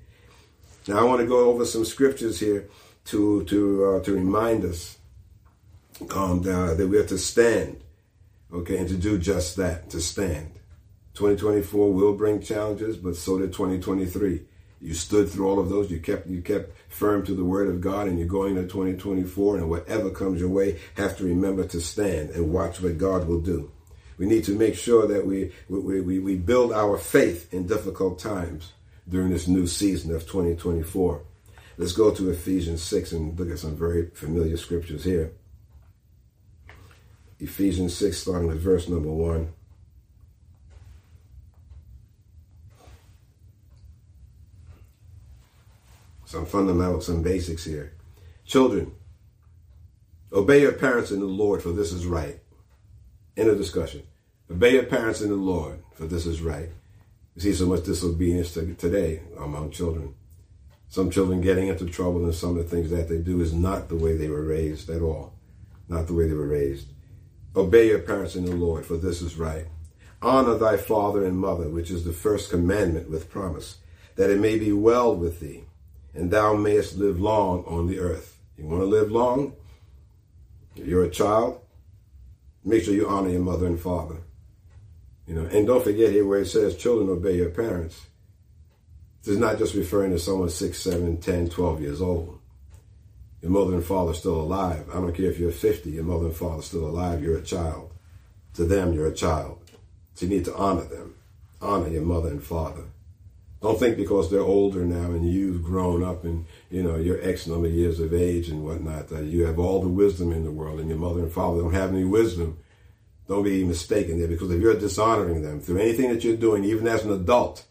[0.88, 2.68] Now I want to go over some scriptures here
[3.06, 4.98] to to uh, to remind us
[6.14, 7.80] um, that we have to stand,
[8.52, 10.52] okay, and to do just that, to stand.
[11.14, 14.42] 2024 will bring challenges, but so did 2023.
[14.82, 15.90] You stood through all of those.
[15.90, 19.56] You kept you kept firm to the word of God, and you're going to 2024.
[19.56, 23.40] And whatever comes your way, have to remember to stand and watch what God will
[23.40, 23.72] do.
[24.18, 28.20] We need to make sure that we we, we, we build our faith in difficult
[28.20, 28.72] times
[29.08, 31.22] during this new season of 2024.
[31.78, 35.32] Let's go to Ephesians 6 and look at some very familiar scriptures here.
[37.38, 39.52] Ephesians 6, starting with verse number 1.
[46.24, 47.92] Some fundamentals, some basics here.
[48.46, 48.92] Children,
[50.32, 52.40] obey your parents in the Lord, for this is right.
[53.36, 54.02] End of discussion.
[54.50, 56.70] Obey your parents in the Lord, for this is right.
[57.38, 60.14] See so much disobedience today among children.
[60.88, 63.88] Some children getting into trouble and some of the things that they do is not
[63.88, 65.34] the way they were raised at all.
[65.88, 66.88] Not the way they were raised.
[67.54, 69.66] Obey your parents in the Lord, for this is right.
[70.22, 73.78] Honor thy father and mother, which is the first commandment with promise,
[74.14, 75.64] that it may be well with thee,
[76.14, 78.38] and thou mayest live long on the earth.
[78.56, 79.54] You want to live long?
[80.74, 81.60] If you're a child,
[82.64, 84.16] make sure you honor your mother and father.
[85.26, 88.06] You know, and don't forget here where it says children obey your parents.
[89.22, 92.38] This is not just referring to someone 6, 7, 10, 12 years old.
[93.42, 94.88] Your mother and father are still alive.
[94.90, 97.22] I don't care if you're 50, your mother and father are still alive.
[97.22, 97.92] You're a child.
[98.54, 99.58] To them, you're a child.
[100.14, 101.16] So you need to honor them.
[101.60, 102.84] Honor your mother and father.
[103.62, 107.46] Don't think because they're older now and you've grown up and you know you're X
[107.46, 110.50] number of years of age and whatnot that you have all the wisdom in the
[110.50, 112.58] world and your mother and father don't have any wisdom.
[113.28, 116.86] Don't be mistaken there because if you're dishonoring them through anything that you're doing, even
[116.86, 117.64] as an adult,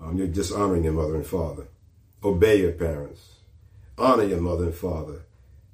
[0.00, 1.68] um, you're dishonoring your mother and father.
[2.24, 3.34] Obey your parents.
[3.98, 5.24] Honor your mother and father,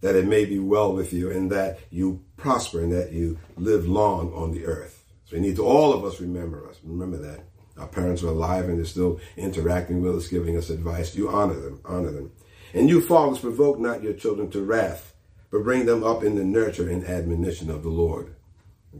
[0.00, 3.86] that it may be well with you and that you prosper and that you live
[3.86, 5.04] long on the earth.
[5.26, 6.80] So we need to all of us remember us.
[6.82, 7.44] Remember that.
[7.78, 11.14] Our parents are alive and they're still interacting with us, giving us advice.
[11.14, 12.32] You honor them, honor them.
[12.72, 15.14] And you fathers provoke not your children to wrath,
[15.50, 18.34] but bring them up in the nurture and admonition of the Lord.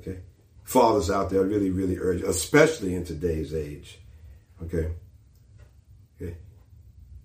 [0.01, 0.20] Okay?
[0.64, 3.99] Fathers out there really, really urge, especially in today's age.
[4.62, 4.90] Okay?
[6.16, 6.36] Okay?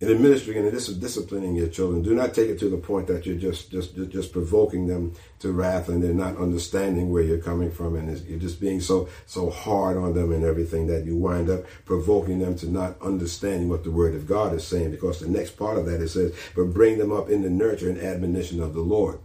[0.01, 3.25] in administering and in disciplining your children, do not take it to the point that
[3.25, 7.69] you're just just just provoking them to wrath and they're not understanding where you're coming
[7.69, 11.49] from and you're just being so so hard on them and everything that you wind
[11.49, 14.91] up provoking them to not understanding what the Word of God is saying.
[14.91, 17.89] Because the next part of that it says, "But bring them up in the nurture
[17.89, 19.19] and admonition of the Lord."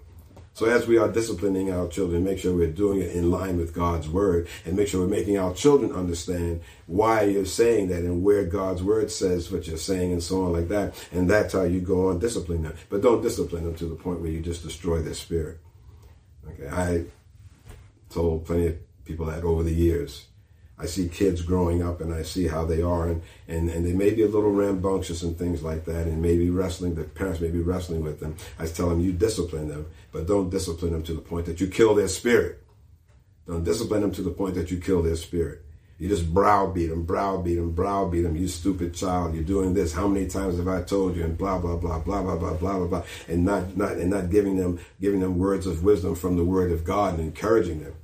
[0.55, 3.75] So as we are disciplining our children, make sure we're doing it in line with
[3.75, 8.23] God's word and make sure we're making our children understand why you're saying that and
[8.23, 10.95] where God's word says what you're saying and so on like that.
[11.11, 12.75] And that's how you go on discipline them.
[12.89, 15.59] But don't discipline them to the point where you just destroy their spirit.
[16.49, 16.69] Okay.
[16.69, 17.05] I
[18.09, 20.27] told plenty of people that over the years.
[20.79, 23.93] I see kids growing up and I see how they are and, and, and they
[23.93, 27.51] may be a little rambunctious and things like that and maybe wrestling, the parents may
[27.51, 28.37] be wrestling with them.
[28.59, 31.69] I tell them, you discipline them, but don't discipline them to the point that you
[31.69, 32.61] kill their spirit.
[33.47, 35.65] Don't discipline them to the point that you kill their spirit.
[35.99, 38.37] You just browbeat them, browbeat them, browbeat them.
[38.37, 39.93] You stupid child, you're doing this.
[39.93, 41.23] How many times have I told you?
[41.25, 43.03] And blah blah blah blah blah blah blah blah blah.
[43.29, 46.73] And not not and not giving them giving them words of wisdom from the Word
[46.73, 47.95] of God and encouraging them.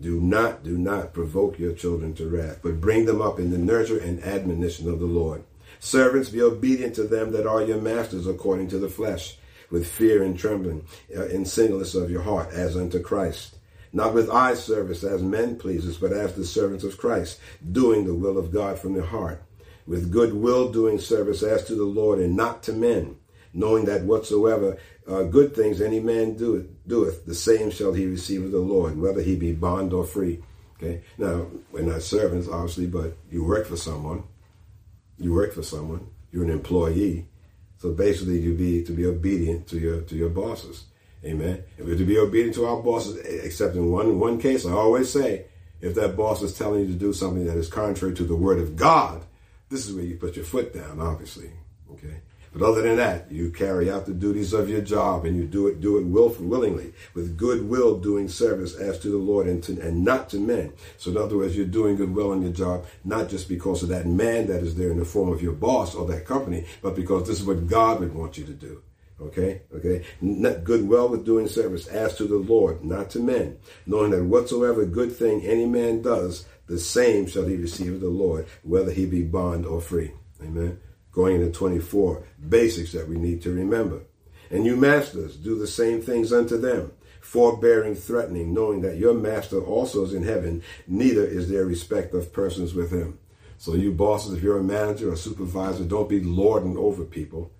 [0.00, 3.58] Do not, do not provoke your children to wrath, but bring them up in the
[3.58, 5.42] nurture and admonition of the Lord.
[5.80, 9.38] Servants, be obedient to them that are your masters according to the flesh,
[9.70, 10.86] with fear and trembling,
[11.16, 13.56] uh, in singleness of your heart, as unto Christ.
[13.92, 17.40] Not with eye service as men pleasers, but as the servants of Christ,
[17.72, 19.42] doing the will of God from the heart.
[19.86, 23.16] With good will doing service as to the Lord and not to men,
[23.52, 24.76] knowing that whatsoever
[25.08, 28.98] uh, good things any man doeth, doeth, the same shall he receive of the Lord,
[28.98, 30.42] whether he be bond or free.
[30.76, 31.02] Okay.
[31.18, 34.24] Now we're not servants, obviously, but you work for someone.
[35.18, 36.08] You work for someone.
[36.30, 37.26] You're an employee.
[37.78, 40.84] So basically, you be to be obedient to your to your bosses.
[41.24, 41.62] Amen.
[41.76, 44.66] If we're to be obedient to our bosses, except in one one case.
[44.66, 45.46] I always say,
[45.80, 48.58] if that boss is telling you to do something that is contrary to the word
[48.60, 49.24] of God,
[49.68, 51.00] this is where you put your foot down.
[51.00, 51.50] Obviously.
[51.92, 52.20] Okay.
[52.52, 55.66] But other than that, you carry out the duties of your job and you do
[55.66, 59.62] it, do it willful, willingly, with good will doing service as to the Lord and,
[59.64, 60.72] to, and not to men.
[60.96, 63.90] So in other words, you're doing good will in your job, not just because of
[63.90, 66.96] that man that is there in the form of your boss or that company, but
[66.96, 68.82] because this is what God would want you to do.
[69.20, 70.04] Okay, okay.
[70.20, 74.24] Not good well with doing service as to the Lord, not to men, knowing that
[74.24, 78.92] whatsoever good thing any man does, the same shall he receive of the Lord, whether
[78.92, 80.12] he be bond or free.
[80.40, 80.78] Amen
[81.18, 84.02] going into 24 basics that we need to remember.
[84.52, 89.60] And you masters, do the same things unto them, forbearing, threatening, knowing that your master
[89.60, 93.18] also is in heaven, neither is there respect of persons with him.
[93.56, 97.50] So you bosses, if you're a manager or supervisor, don't be lording over people,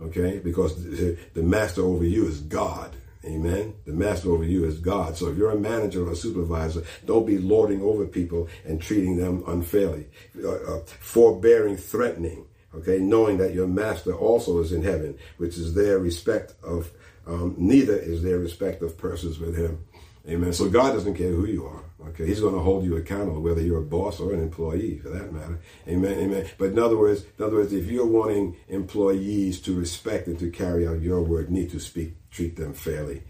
[0.00, 0.38] okay?
[0.38, 2.94] Because the master over you is God.
[3.24, 3.74] Amen.
[3.86, 5.16] The master over you is God.
[5.16, 9.16] So if you're a manager or a supervisor, don't be lording over people and treating
[9.16, 10.06] them unfairly.
[10.42, 15.74] Uh, uh, forbearing, threatening, okay, knowing that your master also is in heaven, which is
[15.74, 16.90] their respect of,
[17.26, 19.84] um, neither is their respect of persons with him.
[20.28, 20.52] Amen.
[20.52, 21.82] So God doesn't care who you are.
[22.08, 22.26] Okay.
[22.26, 25.32] He's going to hold you accountable, whether you're a boss or an employee for that
[25.32, 25.60] matter.
[25.88, 26.18] Amen.
[26.18, 26.46] Amen.
[26.58, 30.50] But in other words, in other words, if you're wanting employees to respect and to
[30.50, 33.22] carry out your word, need to speak, treat them fairly.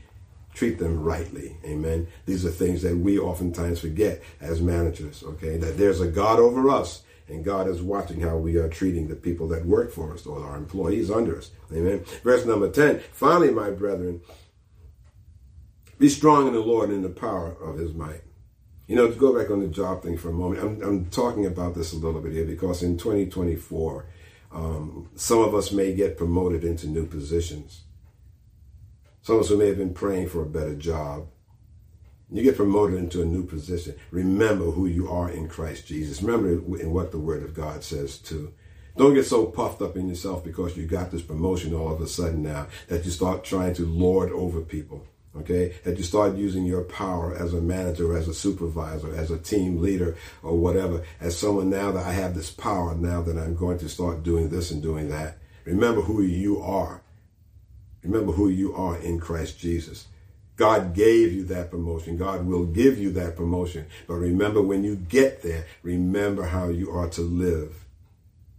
[0.54, 1.56] Treat them rightly.
[1.64, 2.08] Amen.
[2.26, 5.22] These are things that we oftentimes forget as managers.
[5.22, 5.56] Okay.
[5.56, 9.16] That there's a God over us and God is watching how we are treating the
[9.16, 11.50] people that work for us or our employees under us.
[11.72, 12.04] Amen.
[12.24, 13.00] Verse number 10.
[13.12, 14.20] Finally, my brethren,
[15.98, 18.22] Be strong in the Lord and in the power of his might.
[18.86, 21.46] You know, to go back on the job thing for a moment, I'm, I'm talking
[21.46, 24.06] about this a little bit here because in 2024,
[24.52, 27.82] um, some of us may get promoted into new positions.
[29.22, 31.28] Some of us who may have been praying for a better job.
[32.32, 33.96] You get promoted into a new position.
[34.10, 36.22] Remember who you are in Christ Jesus.
[36.22, 36.50] Remember
[36.80, 38.52] in what the Word of God says too.
[38.96, 42.06] Don't get so puffed up in yourself because you got this promotion all of a
[42.06, 45.06] sudden now that you start trying to lord over people.
[45.36, 49.38] Okay, that you start using your power as a manager, as a supervisor, as a
[49.38, 53.54] team leader, or whatever, as someone now that I have this power, now that I'm
[53.54, 55.38] going to start doing this and doing that.
[55.64, 57.02] Remember who you are.
[58.02, 60.08] Remember who you are in Christ Jesus.
[60.60, 62.18] God gave you that promotion.
[62.18, 63.86] God will give you that promotion.
[64.06, 67.86] But remember when you get there, remember how you are to live.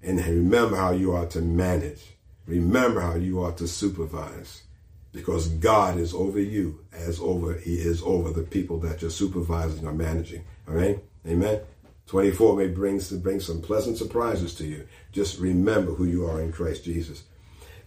[0.01, 2.01] And remember how you are to manage.
[2.47, 4.63] Remember how you are to supervise
[5.11, 9.85] because God is over you as over he is over the people that you're supervising
[9.85, 10.43] or managing.
[10.67, 10.99] All right?
[11.27, 11.61] Amen.
[12.07, 14.87] 24 may bring, bring some pleasant surprises to you.
[15.11, 17.25] Just remember who you are in Christ Jesus.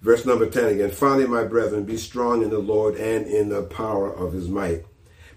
[0.05, 0.90] Verse number 10 again.
[0.90, 4.84] Finally, my brethren, be strong in the Lord and in the power of his might.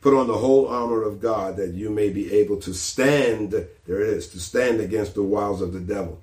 [0.01, 4.01] Put on the whole armor of God that you may be able to stand, there
[4.01, 6.19] it is, to stand against the wiles of the devil.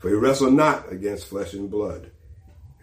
[0.00, 2.10] For we wrestle not against flesh and blood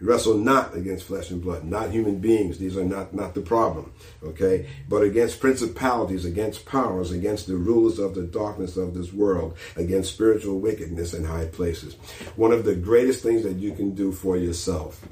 [0.02, 2.58] wrestle not against flesh and blood, not human beings.
[2.58, 3.92] These are not, not the problem,
[4.22, 4.68] okay?
[4.88, 10.12] But against principalities, against powers, against the rulers of the darkness of this world, against
[10.12, 11.94] spiritual wickedness in high places.
[12.36, 15.06] One of the greatest things that you can do for yourself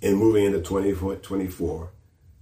[0.00, 0.92] in moving into twenty
[1.46, 1.90] four,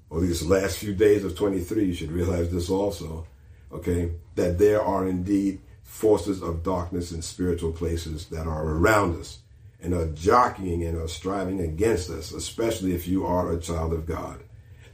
[0.08, 3.26] or these last few days of 23, you should realize this also,
[3.70, 4.10] okay?
[4.34, 9.39] That there are indeed forces of darkness in spiritual places that are around us
[9.82, 14.06] and are jockeying and are striving against us, especially if you are a child of
[14.06, 14.42] God.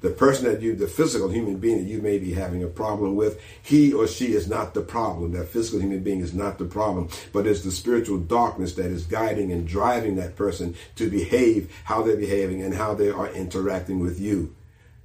[0.00, 3.16] The person that you, the physical human being that you may be having a problem
[3.16, 5.32] with, he or she is not the problem.
[5.32, 9.06] That physical human being is not the problem, but it's the spiritual darkness that is
[9.06, 13.98] guiding and driving that person to behave how they're behaving and how they are interacting
[13.98, 14.54] with you.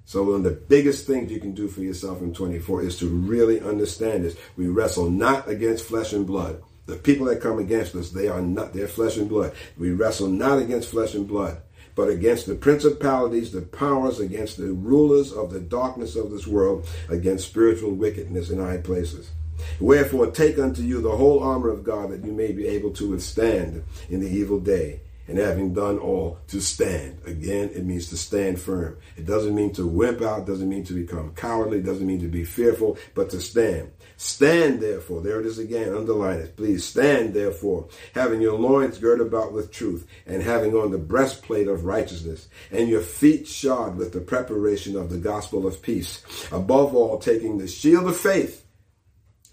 [0.06, 3.08] So one of the biggest things you can do for yourself in 24 is to
[3.08, 4.36] really understand this.
[4.58, 6.62] We wrestle not against flesh and blood
[6.92, 9.54] the people that come against us, they are not, they're flesh and blood.
[9.78, 11.62] We wrestle not against flesh and blood,
[11.96, 16.86] but against the principalities, the powers, against the rulers of the darkness of this world,
[17.08, 19.32] against spiritual wickedness in high places.
[19.80, 23.12] Wherefore, take unto you the whole armor of God that you may be able to
[23.12, 25.00] withstand in the evil day
[25.32, 27.18] and having done all to stand.
[27.26, 28.98] Again, it means to stand firm.
[29.16, 32.44] It doesn't mean to wimp out, doesn't mean to become cowardly, doesn't mean to be
[32.44, 33.94] fearful, but to stand.
[34.18, 36.84] Stand therefore, there it is again, underline it, please.
[36.84, 41.86] Stand therefore, having your loins girt about with truth, and having on the breastplate of
[41.86, 46.24] righteousness, and your feet shod with the preparation of the gospel of peace.
[46.52, 48.66] Above all, taking the shield of faith,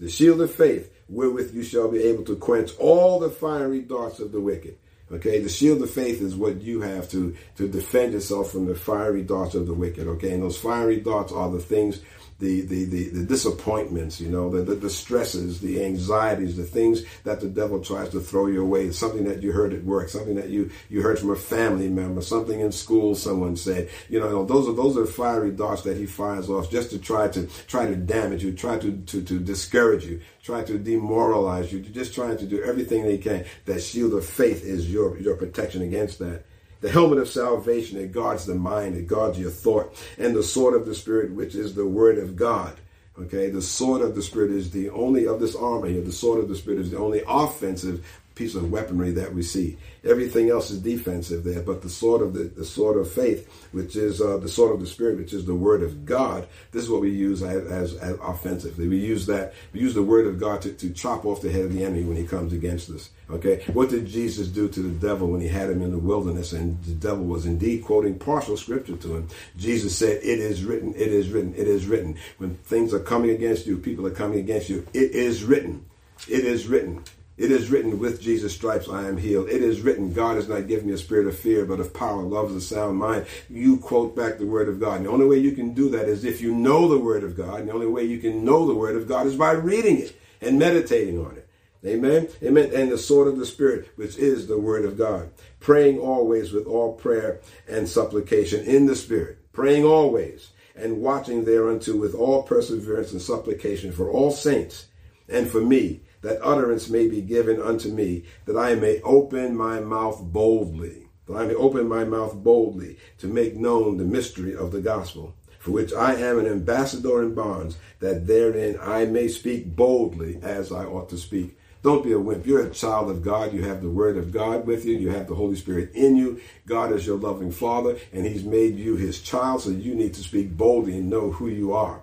[0.00, 4.18] the shield of faith, wherewith you shall be able to quench all the fiery darts
[4.18, 4.76] of the wicked.
[5.10, 8.74] Okay, the shield of faith is what you have to to defend yourself from the
[8.74, 10.06] fiery darts of the wicked.
[10.06, 12.00] Okay, and those fiery darts are the things
[12.38, 17.02] the, the, the, the disappointments, you know, the, the, the, stresses, the anxieties, the things
[17.24, 20.36] that the devil tries to throw you away, something that you heard at work, something
[20.36, 23.88] that you, you heard from a family member, something in school someone said.
[24.08, 27.26] You know, those are those are fiery darts that he fires off just to try
[27.28, 31.80] to try to damage you, try to, to, to discourage you, try to demoralize you,
[31.80, 33.44] just trying to do everything they can.
[33.64, 36.44] That shield of faith is your your protection against that
[36.80, 40.74] the helmet of salvation that guards the mind, it guards your thought, and the sword
[40.74, 42.78] of the Spirit, which is the word of God.
[43.18, 46.02] Okay, the sword of the Spirit is the only of this armor here.
[46.02, 48.06] The sword of the Spirit is the only offensive
[48.38, 49.76] piece of weaponry that we see.
[50.04, 53.96] Everything else is defensive there, but the sword of the, the sword of faith, which
[53.96, 56.46] is uh, the sword of the spirit, which is the word of God.
[56.70, 58.86] This is what we use as, as, as offensively.
[58.86, 59.54] We use that.
[59.72, 62.04] We use the word of God to, to chop off the head of the enemy
[62.04, 63.10] when he comes against us.
[63.28, 66.52] Okay, what did Jesus do to the devil when he had him in the wilderness?
[66.52, 69.28] And the devil was indeed quoting partial scripture to him.
[69.58, 70.94] Jesus said, "It is written.
[70.94, 71.52] It is written.
[71.54, 74.86] It is written." When things are coming against you, people are coming against you.
[74.94, 75.84] It is written.
[76.28, 77.02] It is written.
[77.38, 79.48] It is written, with Jesus' stripes I am healed.
[79.48, 82.22] It is written, God has not given me a spirit of fear, but of power,
[82.22, 83.26] love, and a sound mind.
[83.48, 84.96] You quote back the word of God.
[84.96, 87.36] And the only way you can do that is if you know the word of
[87.36, 87.60] God.
[87.60, 90.20] And the only way you can know the word of God is by reading it
[90.40, 91.48] and meditating on it.
[91.86, 92.28] Amen.
[92.42, 92.72] Amen.
[92.74, 95.30] And the sword of the Spirit, which is the word of God.
[95.60, 99.38] Praying always with all prayer and supplication in the Spirit.
[99.52, 104.86] Praying always and watching thereunto with all perseverance and supplication for all saints
[105.28, 109.80] and for me that utterance may be given unto me, that I may open my
[109.80, 114.72] mouth boldly, that I may open my mouth boldly to make known the mystery of
[114.72, 119.74] the gospel, for which I am an ambassador in bonds, that therein I may speak
[119.76, 121.58] boldly as I ought to speak.
[121.82, 122.44] Don't be a wimp.
[122.44, 123.52] You're a child of God.
[123.52, 124.96] You have the Word of God with you.
[124.96, 126.40] You have the Holy Spirit in you.
[126.66, 130.22] God is your loving Father, and He's made you His child, so you need to
[130.22, 132.02] speak boldly and know who you are.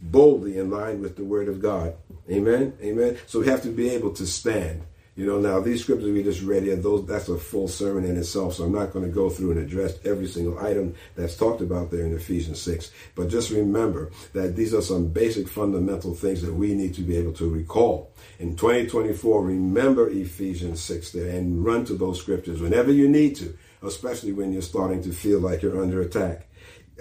[0.00, 1.94] Boldly in line with the Word of God.
[2.30, 2.74] Amen.
[2.82, 3.18] Amen.
[3.26, 4.82] So we have to be able to stand.
[5.14, 8.16] You know, now these scriptures we just read here, those that's a full sermon in
[8.16, 8.54] itself.
[8.54, 11.90] So I'm not going to go through and address every single item that's talked about
[11.90, 12.90] there in Ephesians 6.
[13.14, 17.18] But just remember that these are some basic fundamental things that we need to be
[17.18, 18.10] able to recall.
[18.38, 23.54] In 2024, remember Ephesians 6 there and run to those scriptures whenever you need to,
[23.82, 26.48] especially when you're starting to feel like you're under attack.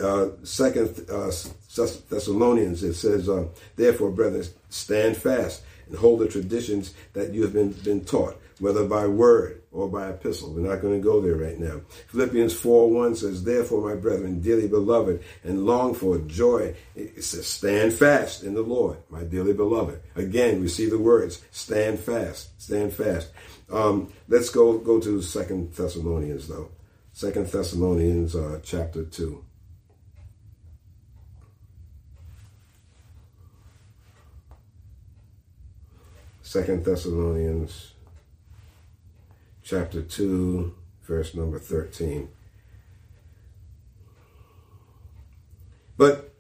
[0.02, 1.32] Uh, second uh,
[2.10, 7.54] Thessalonians, it says, uh, Therefore, brethren, stand fast and hold the traditions that you have
[7.54, 10.54] been, been taught, whether by word or by epistle.
[10.54, 11.82] We're not going to go there right now.
[12.08, 17.48] Philippians 4 1 says, Therefore, my brethren, dearly beloved, and long for joy, it says,
[17.48, 20.02] Stand fast in the Lord, my dearly beloved.
[20.16, 23.32] Again, we see the words, stand fast, stand fast.
[23.72, 26.70] Um, let's go, go to Second Thessalonians, though.
[27.14, 29.46] Second Thessalonians uh, chapter 2.
[36.52, 37.93] Second Thessalonians
[39.64, 42.28] chapter 2, verse number 13.
[45.95, 46.34] But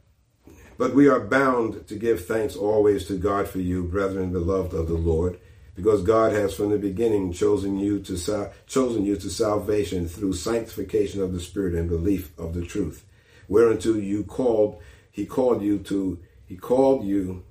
[0.77, 4.89] but we are bound to give thanks always to God for you, brethren, beloved of
[4.89, 5.39] the Lord,
[5.75, 11.21] because God has from the beginning chosen you to chosen you to salvation through sanctification
[11.21, 13.05] of the Spirit and belief of the truth,
[13.47, 17.45] whereunto you called, He called you to, He called you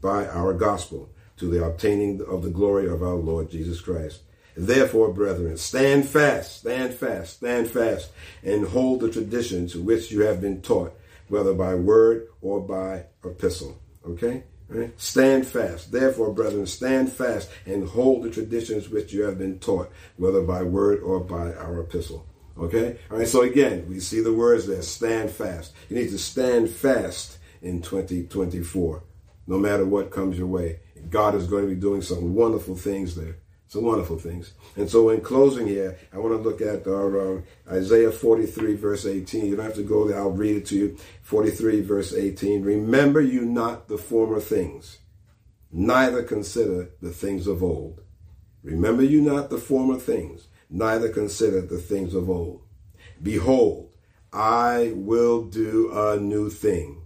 [0.00, 4.20] by our gospel to the obtaining of the glory of our Lord Jesus Christ.
[4.56, 8.12] Therefore, brethren, stand fast, stand fast, stand fast,
[8.42, 10.92] and hold the traditions which you have been taught,
[11.28, 13.78] whether by word or by epistle.
[14.06, 14.44] Okay?
[14.68, 15.00] Right?
[15.00, 15.92] Stand fast.
[15.92, 20.62] Therefore, brethren, stand fast and hold the traditions which you have been taught, whether by
[20.62, 22.26] word or by our epistle.
[22.58, 22.98] Okay?
[23.10, 25.72] All right, so again, we see the words there stand fast.
[25.88, 29.02] You need to stand fast in 2024,
[29.46, 30.80] no matter what comes your way.
[31.10, 33.36] God is going to be doing some wonderful things there.
[33.72, 34.52] Some wonderful things.
[34.76, 37.40] And so, in closing here, I want to look at our, uh,
[37.70, 39.46] Isaiah 43, verse 18.
[39.46, 40.96] You don't have to go there, I'll read it to you.
[41.22, 42.62] 43, verse 18.
[42.62, 44.98] Remember you not the former things,
[45.70, 48.02] neither consider the things of old.
[48.62, 52.60] Remember you not the former things, neither consider the things of old.
[53.22, 53.90] Behold,
[54.32, 57.01] I will do a new thing.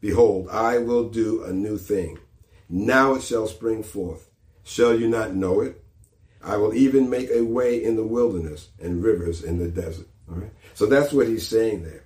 [0.00, 2.18] Behold, I will do a new thing.
[2.68, 4.30] Now it shall spring forth.
[4.62, 5.82] Shall you not know it?
[6.42, 10.06] I will even make a way in the wilderness and rivers in the desert.
[10.28, 10.52] All right.
[10.74, 12.04] So that's what he's saying there.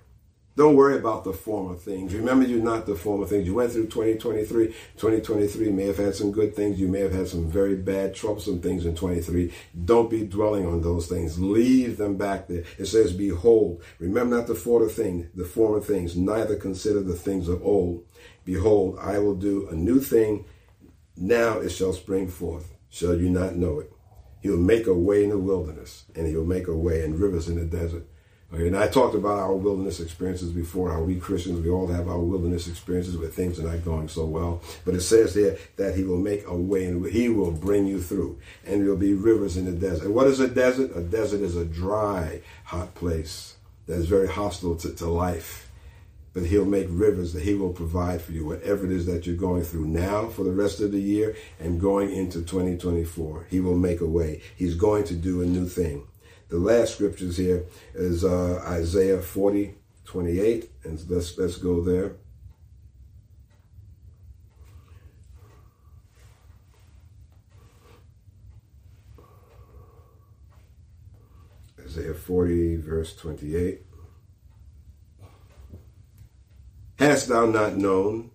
[0.57, 2.13] Don't worry about the former things.
[2.13, 3.45] Remember, you're not the former things.
[3.45, 4.67] You went through 2023.
[4.67, 6.79] 2023 may have had some good things.
[6.79, 9.51] You may have had some very bad, troublesome things in 23.
[9.83, 11.37] Don't be dwelling on those things.
[11.37, 12.63] Leave them back there.
[12.77, 17.49] It says, Behold, remember not the former thing, the former things, neither consider the things
[17.49, 18.05] of old.
[18.45, 20.45] Behold, I will do a new thing.
[21.17, 22.73] Now it shall spring forth.
[22.89, 23.91] Shall you not know it?
[24.39, 27.57] He'll make a way in the wilderness, and he'll make a way in rivers in
[27.57, 28.07] the desert.
[28.51, 32.19] And I talked about our wilderness experiences before, how we Christians, we all have our
[32.19, 34.61] wilderness experiences where things are not going so well.
[34.85, 38.01] But it says there that he will make a way and he will bring you
[38.01, 38.39] through.
[38.65, 40.05] And there'll be rivers in the desert.
[40.05, 40.95] And what is a desert?
[40.95, 43.55] A desert is a dry, hot place
[43.87, 45.65] that is very hostile to, to life
[46.35, 49.37] but he'll make rivers that he will provide for you, whatever it is that you're
[49.37, 53.47] going through now for the rest of the year and going into 2024.
[53.49, 54.41] He will make a way.
[54.53, 56.05] He's going to do a new thing.
[56.47, 57.65] The last scriptures here
[57.95, 59.75] is uh, Isaiah 40,
[60.05, 62.17] 28, and let's, let's go there.
[71.83, 73.81] Isaiah 40, verse 28.
[76.99, 78.31] Hast thou not known,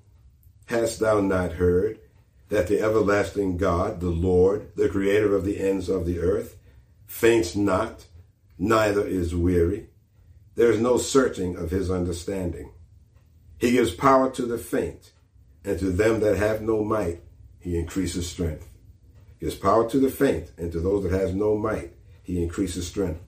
[0.67, 2.01] hast thou not heard,
[2.49, 6.57] that the everlasting God, the Lord, the creator of the ends of the earth,
[7.11, 8.07] faints not,
[8.57, 9.89] neither is weary.
[10.55, 12.71] There is no searching of his understanding.
[13.59, 15.13] He gives power to the faint,
[15.65, 17.21] and to them that have no might,
[17.59, 18.69] he increases strength.
[19.39, 21.93] He gives power to the faint, and to those that have no might,
[22.23, 23.21] he increases strength.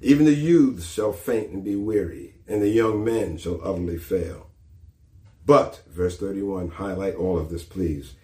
[0.00, 4.48] Even the youths shall faint and be weary, and the young men shall utterly fail.
[5.44, 8.14] But, verse 31, highlight all of this, please.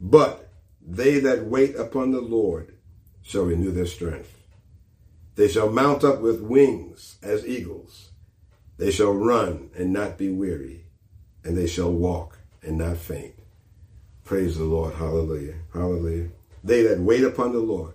[0.00, 0.48] But
[0.80, 2.74] they that wait upon the Lord
[3.22, 4.35] shall renew their strength.
[5.36, 8.10] They shall mount up with wings as eagles.
[8.78, 10.86] They shall run and not be weary,
[11.44, 13.34] and they shall walk and not faint.
[14.24, 14.94] Praise the Lord.
[14.94, 15.54] Hallelujah.
[15.72, 16.30] Hallelujah.
[16.64, 17.94] They that wait upon the Lord.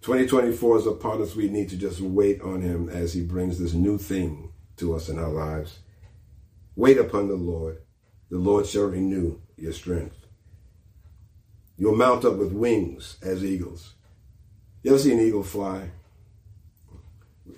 [0.00, 1.36] 2024 is upon us.
[1.36, 5.08] We need to just wait on him as he brings this new thing to us
[5.08, 5.80] in our lives.
[6.74, 7.82] Wait upon the Lord.
[8.30, 10.16] The Lord shall renew your strength.
[11.76, 13.94] You'll mount up with wings as eagles.
[14.82, 15.90] You ever see an eagle fly?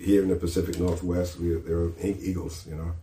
[0.01, 2.93] Here in the Pacific Northwest, we, there are eagles, you know.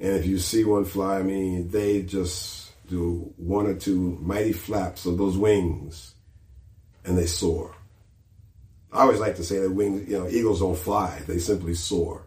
[0.00, 4.52] And if you see one fly, I mean, they just do one or two mighty
[4.52, 6.14] flaps of those wings
[7.04, 7.74] and they soar.
[8.92, 12.24] I always like to say that wings, you know, eagles don't fly, they simply soar.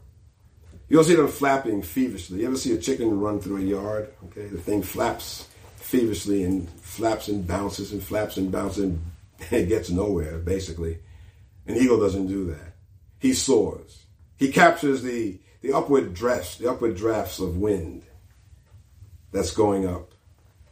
[0.87, 2.41] You don't see them flapping feverishly.
[2.41, 4.13] You ever see a chicken run through a yard?
[4.25, 5.47] Okay, the thing flaps
[5.77, 9.01] feverishly and flaps and bounces and flaps and bounces and
[9.51, 10.99] it gets nowhere, basically.
[11.65, 12.73] An eagle doesn't do that.
[13.19, 14.05] He soars.
[14.41, 18.01] He captures the, the upward drafts, the upward drafts of wind
[19.31, 20.13] that's going up.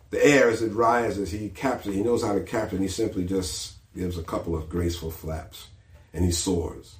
[0.09, 3.25] The air as it rises, he captures, he knows how to capture, and he simply
[3.25, 5.67] just gives a couple of graceful flaps
[6.13, 6.95] and he soars.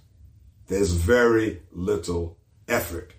[0.68, 3.14] There's very little effort.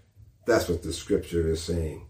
[0.47, 2.07] That's what the scripture is saying.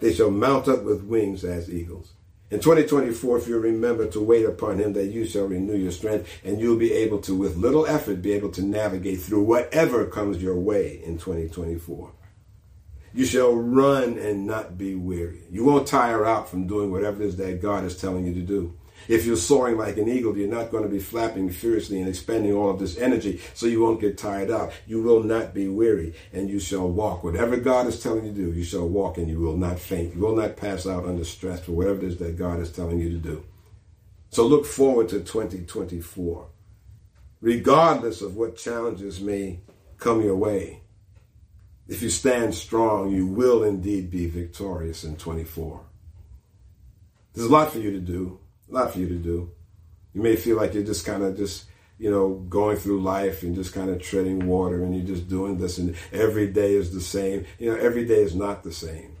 [0.00, 2.14] They shall mount up with wings as eagles.
[2.50, 6.28] In 2024, if you remember to wait upon him, that you shall renew your strength,
[6.42, 10.42] and you'll be able to, with little effort, be able to navigate through whatever comes
[10.42, 12.10] your way in 2024.
[13.14, 15.44] You shall run and not be weary.
[15.48, 18.40] You won't tire out from doing whatever it is that God is telling you to
[18.40, 18.76] do.
[19.10, 22.52] If you're soaring like an eagle, you're not going to be flapping furiously and expending
[22.52, 24.72] all of this energy so you won't get tired out.
[24.86, 27.24] You will not be weary and you shall walk.
[27.24, 30.14] Whatever God is telling you to do, you shall walk and you will not faint.
[30.14, 33.00] You will not pass out under stress for whatever it is that God is telling
[33.00, 33.44] you to do.
[34.28, 36.46] So look forward to 2024.
[37.40, 39.58] Regardless of what challenges may
[39.98, 40.82] come your way,
[41.88, 45.80] if you stand strong, you will indeed be victorious in 24.
[47.34, 48.38] There's a lot for you to do
[48.70, 49.50] a lot for you to do.
[50.12, 51.66] You may feel like you're just kind of just,
[51.98, 55.58] you know, going through life and just kind of treading water and you're just doing
[55.58, 57.46] this and every day is the same.
[57.58, 59.16] You know, every day is not the same.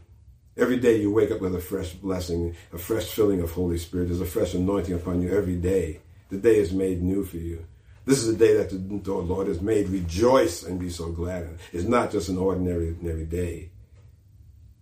[0.56, 4.08] Every day you wake up with a fresh blessing, a fresh filling of Holy Spirit.
[4.08, 6.00] There's a fresh anointing upon you every day.
[6.28, 7.64] The day is made new for you.
[8.04, 9.88] This is the day that the Lord has made.
[9.88, 11.48] Rejoice and be so glad.
[11.72, 13.70] It's not just an ordinary, ordinary day.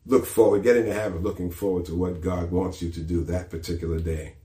[0.07, 3.01] Look forward, get in the habit of looking forward to what God wants you to
[3.01, 4.38] do that particular day.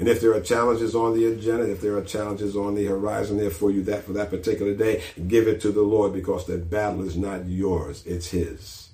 [0.00, 3.36] And if there are challenges on the agenda, if there are challenges on the horizon
[3.36, 6.70] there for you that for that particular day, give it to the Lord because that
[6.70, 8.88] battle is not yours, it's his.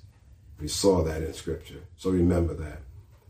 [0.59, 1.79] We saw that in scripture.
[1.95, 2.79] So remember that.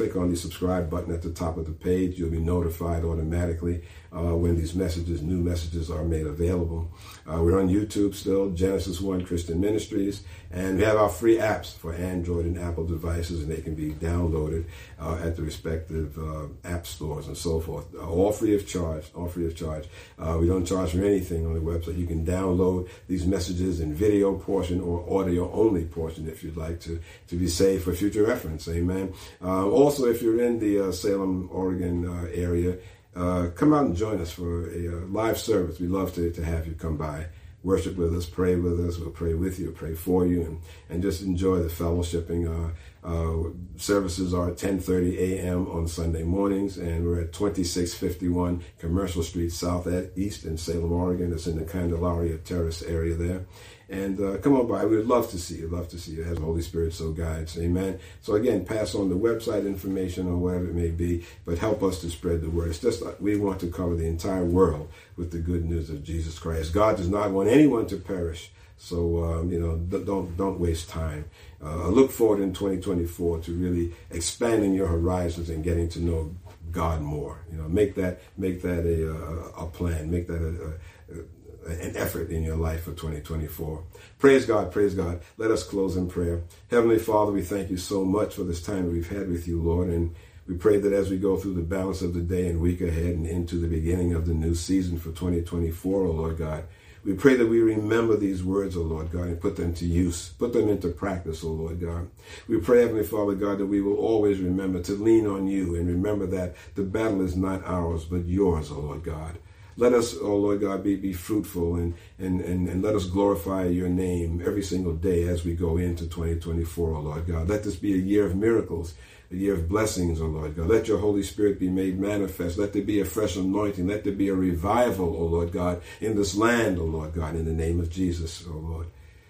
[0.00, 2.18] click on the subscribe button at the top of the page.
[2.18, 3.82] You'll be notified automatically
[4.14, 6.90] uh, when these messages, new messages are made available.
[7.30, 11.72] Uh, we're on YouTube still, Genesis One Christian Ministries, and we have our free apps
[11.72, 14.64] for Android and Apple devices, and they can be downloaded
[14.98, 17.86] uh, at the respective uh, app stores and so forth.
[17.94, 19.84] Uh, all free of charge, all free of charge.
[20.18, 21.96] Uh, we don't charge for anything on the website.
[21.96, 26.80] You can download these messages in video portion or audio only portion if you'd like
[26.80, 28.66] to, to be saved for future reference.
[28.68, 29.14] Amen.
[29.40, 32.76] also, if you're in the Salem, Oregon area,
[33.14, 35.80] uh, come out and join us for a, uh, live service.
[35.80, 37.26] We'd love to, to have you come by,
[37.62, 38.98] worship with us, pray with us.
[38.98, 42.48] We'll pray with you, pray for you, and, and just enjoy the fellowshipping.
[42.48, 45.66] Uh, uh, services are at 10:30 a.m.
[45.70, 51.32] on Sunday mornings, and we're at 2651 Commercial Street South at East in Salem, Oregon.
[51.32, 53.46] It's in the Candalaria Terrace area there.
[53.90, 54.84] And uh, come on by.
[54.84, 55.68] We'd love to see you.
[55.68, 57.58] Love to see you as the Holy Spirit so guides.
[57.58, 57.98] Amen.
[58.22, 62.00] So again, pass on the website information or whatever it may be, but help us
[62.02, 62.68] to spread the word.
[62.68, 66.04] It's just like we want to cover the entire world with the good news of
[66.04, 66.72] Jesus Christ.
[66.72, 68.52] God does not want anyone to perish.
[68.76, 71.24] So um, you know, don't don't waste time.
[71.62, 76.34] Uh, look forward in 2024 to really expanding your horizons and getting to know
[76.70, 77.40] God more.
[77.50, 80.12] You know, make that make that a a, a plan.
[80.12, 81.24] Make that a, a
[81.66, 83.82] an effort in your life for 2024.
[84.18, 85.20] Praise God, praise God.
[85.36, 86.42] Let us close in prayer.
[86.70, 89.88] Heavenly Father, we thank you so much for this time we've had with you, Lord,
[89.88, 90.14] and
[90.46, 93.14] we pray that as we go through the balance of the day and week ahead
[93.14, 96.64] and into the beginning of the new season for 2024, oh Lord God,
[97.02, 99.86] we pray that we remember these words, O oh Lord God, and put them to
[99.86, 102.10] use, put them into practice, O oh Lord God.
[102.46, 105.88] We pray, Heavenly Father God, that we will always remember to lean on you and
[105.88, 109.38] remember that the battle is not ours, but yours, O Lord God.
[109.76, 113.66] Let us, oh Lord God, be, be fruitful and, and, and, and let us glorify
[113.66, 117.48] your name every single day as we go into 2024, oh Lord God.
[117.48, 118.94] Let this be a year of miracles,
[119.30, 120.68] a year of blessings, oh Lord God.
[120.68, 122.58] Let your Holy Spirit be made manifest.
[122.58, 123.86] Let there be a fresh anointing.
[123.86, 127.44] Let there be a revival, oh Lord God, in this land, oh Lord God, in
[127.44, 128.86] the name of Jesus, oh Lord.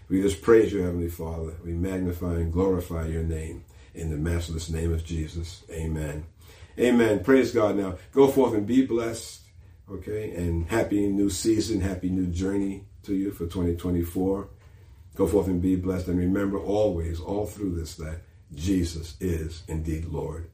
[0.09, 1.55] We just praise you, Heavenly Father.
[1.64, 3.64] We magnify and glorify your name
[3.95, 5.62] in the matchless name of Jesus.
[5.70, 6.24] Amen.
[6.78, 7.22] Amen.
[7.22, 7.76] Praise God.
[7.76, 9.39] Now go forth and be blessed.
[9.93, 14.49] Okay, and happy new season, happy new journey to you for 2024.
[15.16, 16.07] Go forth and be blessed.
[16.07, 18.20] And remember always, all through this, that
[18.55, 20.49] Jesus is indeed Lord.